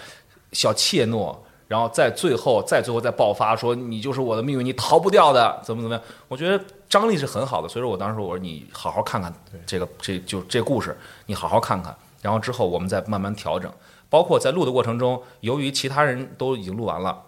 [0.52, 1.36] 小怯懦，
[1.68, 6.02] 然后在最后再最后再爆发，说你就是我的命运，你逃不掉的，怎么怎么样？
[6.26, 9.30] 我觉得张力是很好的，所以说我当时我说你好好看看
[9.66, 13.70] 这个这就这故事，你好好看看，然后之后我们再慢慢调整。
[14.08, 17.20] 包括在录的过程中，由于其他人都已经录完了，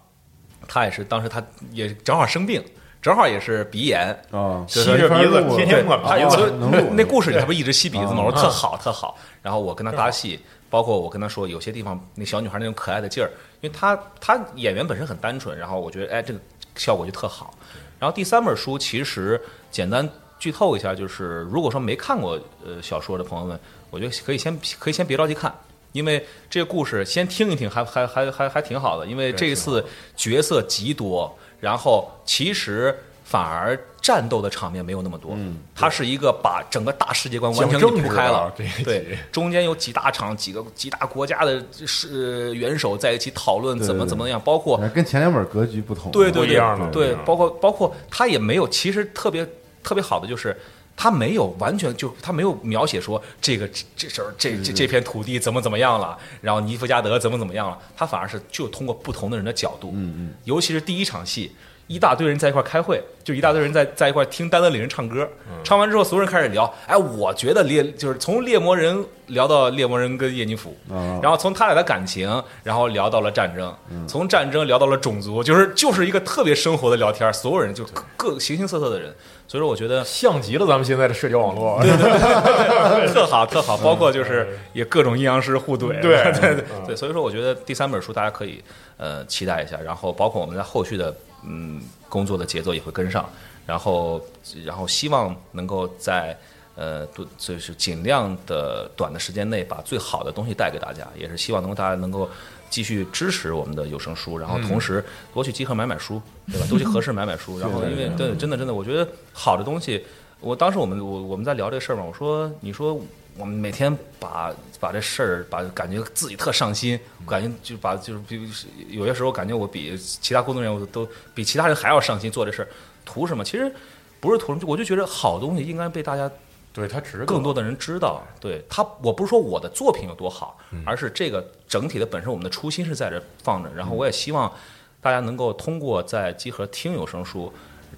[0.69, 1.43] 他也是当时他
[1.73, 2.63] 也正好生病，
[3.01, 6.53] 正好也是鼻炎，啊，吸着鼻子天天抹他鼻子
[6.93, 8.23] 那故事里他不一直吸鼻子吗？
[8.23, 16.41] 啊我说特好特好，然后我跟他搭戏，包括我跟他说有些地方那小女孩那种可爱的劲儿，因为她她演员本身很单纯，然后我觉得哎这个
[16.75, 17.55] 效果就特好。
[17.99, 19.41] 然后第三本书其实
[19.71, 20.09] 简单
[20.39, 23.59] 剧透一下，就是如果说没看过呃小说的朋友们，
[23.91, 25.55] 我觉得可以先可以先别着急看。
[25.93, 29.07] 因为这个故事先听一听还，还还还还挺好的。
[29.07, 29.85] 因为这一次
[30.17, 35.33] 角色极多，然后其实反而战斗的场面没有那么多。
[35.35, 38.53] 嗯，它是一个把整个大世界观完全铺开了
[38.85, 46.57] 对，中间有几大场，几个几大国家的是元首在一起讨论怎么怎么样，包括跟前两本格局不同，对对对
[46.93, 49.47] 对，包括包括他也没有，其实特别
[49.83, 50.57] 特别好的就是。
[50.97, 61.53] 他没有完全就他没有描写说这个这这时候这这这片土地怎么怎么样了，然后尼弗加德怎么怎么样了，他反而是就通过不同的人的角度，嗯嗯，尤其是第一场戏，
[61.87, 65.29] 一大堆人在一块儿开会，就一大堆人在在一块儿听丹德里人唱歌，
[65.63, 71.21] 唱完之后所有人开始聊，哎，我觉得猎就是从猎魔人聊到猎魔人跟叶尼甫，啊。
[71.23, 73.73] 然后从他俩的感情，然后聊到了战争，
[74.09, 79.15] 从战争聊到了种族，就是就是一个特别生活的聊天，所有人就各各形形色色的人，
[79.47, 81.81] 所以说我觉得像极了咱们现在的社交网络。
[81.83, 86.17] 对对，特好 特好，包括就是也各种阴阳师互怼，对。
[86.41, 88.63] 对对对，所以说我觉得第三本书大家可以
[88.97, 91.15] 呃期待一下，然后包括我们在后续的
[91.47, 93.29] 嗯工作的节奏也会跟上，
[93.67, 94.21] 然后
[94.65, 96.37] 然后希望能够在。
[96.79, 102.29] 呃，多就是尽量的短的时间内把最好的东西带给大家，也是希望能够大家能够
[102.69, 106.21] 继续支持我们的有声书，然后同时多去集合买买书，
[106.53, 106.67] 对吧？
[106.69, 110.05] 多去合适买买书，然后因为对，真的真的，我觉得好的东西，
[110.39, 113.01] 我当时我们我我们在聊这个事儿嘛，我说你说
[113.39, 118.41] 我们每天把把这事儿把感觉自己特上心，感觉就把就是比
[118.89, 122.69] 有些时候感觉我比其他工作人员我都比其他人还要上心做这事儿，
[123.05, 123.45] 图什么？
[123.45, 123.73] 其实
[124.21, 126.31] 不是图什么，我就觉得好东西应该被大家。
[126.73, 133.73] 对他值得更多的人知道，对他，我不是说我的作品有多好，嗯而是这个整体的本身，我们的初心是在这放着。
[133.73, 134.53] 然后我也希望
[135.01, 137.51] 大家能够通过在集合听有声书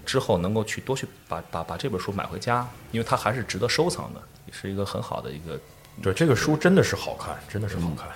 [0.07, 5.61] 之后，能够去多去把把把这本书买回家，因为它还是值得收藏的，也是一个很好的一个
[6.03, 8.09] 对这个书真的是好看，真的是好看。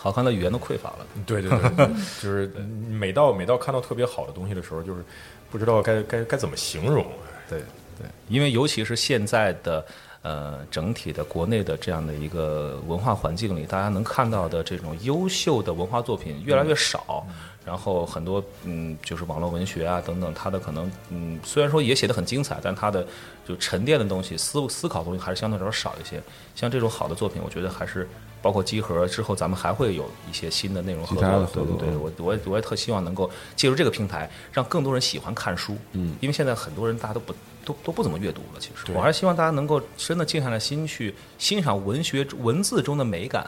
[0.00, 1.06] 好看的语言都匮乏了。
[1.26, 1.86] 对对对，对
[2.22, 2.46] 就是
[2.88, 5.02] 每到每到看到特别好的东西的时候，就是
[5.50, 7.04] 不知道该该该怎么形容。
[7.48, 7.58] 对
[7.98, 9.84] 对，因为尤其是现在的
[10.22, 17.26] 呃整体的国内的这样的一个文化环境里，大家能看到的这种优秀的文化作品越来越少。
[17.68, 23.06] 然后很多嗯，就是网络文学啊等等，它的可能嗯，虽然说也写的很精彩，但它的
[23.46, 26.18] 就沉淀的东西、思思考的东西还是相对来说少一些。
[26.54, 28.08] 像这种好的作品，我觉得还是
[28.40, 31.04] 包括集合之后，咱们还会有一些新的内容。
[31.08, 35.76] 对对对，我我也我也特希望能够借助这个平台，让更多人喜欢看书。
[35.92, 37.34] 嗯，因为现在很多人大家都不
[37.66, 43.46] 都都不怎么阅读了，其实我还是希望大家能够真的静下来心去欣赏文学文字中的美感。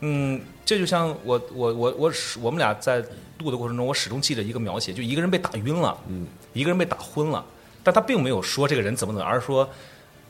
[0.00, 2.12] 嗯，这就像我我我我
[2.42, 3.04] 我们俩在
[3.38, 7.44] 录的过程中，我始终记着一个描写，就一个人被打晕了，嗯，一个人被打昏了，
[7.82, 9.68] 但他并没有说这个人怎么怎么，而是说，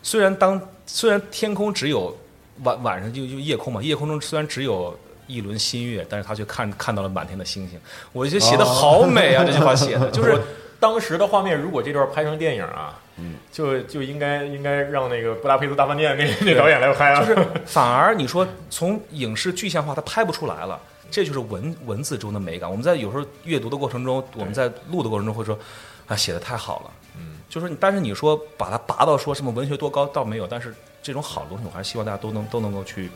[0.03, 2.17] 虽然当虽然天空只有
[2.63, 7.79] 晚晚上就就夜空嘛，夜空中虽然只有一轮新月，但是他却看看到了满天的星星。
[8.13, 10.37] 我觉得写的好美啊，这句话写的就是
[10.81, 20.81] 当时的画面，如果这段拍成电影啊，嗯，就就应该应该让那个布达佩斯大饭店那 那导演来拍啊，就是反而你说从影视具象化，它拍不出来了。
[21.13, 22.71] 这就是文文字中的美感。
[22.71, 25.59] 我们在有时候阅读的过程中，我们在录的过程中会说，
[26.07, 26.91] 啊，写的太好了。
[27.19, 30.47] 嗯，就是你，但是你说把它拔到说什么文学多高，倒没有。
[30.47, 30.73] 但是
[31.03, 33.11] 这种好的东西，我还是希望大家都能都能够去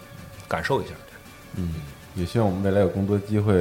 [0.48, 0.90] 感受一下。
[1.54, 1.72] 嗯，
[2.16, 3.54] 也希望我们未来有更多机会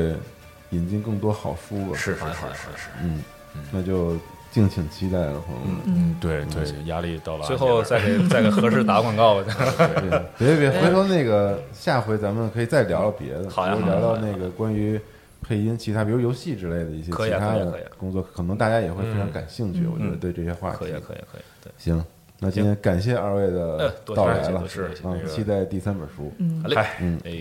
[0.71, 1.95] 引进更多好书吧。
[1.95, 3.23] 是是好呀好呀是是，嗯，
[3.71, 4.17] 那就
[4.53, 5.81] 敬请期待了，朋友们。
[5.85, 7.45] 嗯，对对，压力到了。
[7.47, 9.43] 最后再给 再给合适打广告吧。
[10.38, 15.01] 对别别别，回头那个下回咱们可以再聊聊别的，好呀聊聊那个关于
[15.41, 19.80] 配音其他，比如游戏之类的一些其他的工作，可能大家也会非常感兴趣。
[19.80, 21.45] 嗯我觉得嗯对这些话题可以啊可以啊可以啊。
[21.63, 22.05] 对，行，
[22.39, 26.31] 那今天感谢二位呃的到来了多谢多谢，嗯那，个期待第三本书。
[26.38, 27.31] 嗯好嘞，嗯，哎，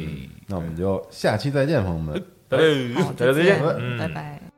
[0.47, 2.17] 那我们就下期再见，朋友们。
[2.49, 2.59] 哎，
[3.19, 4.52] 大家再见，嗯拜拜。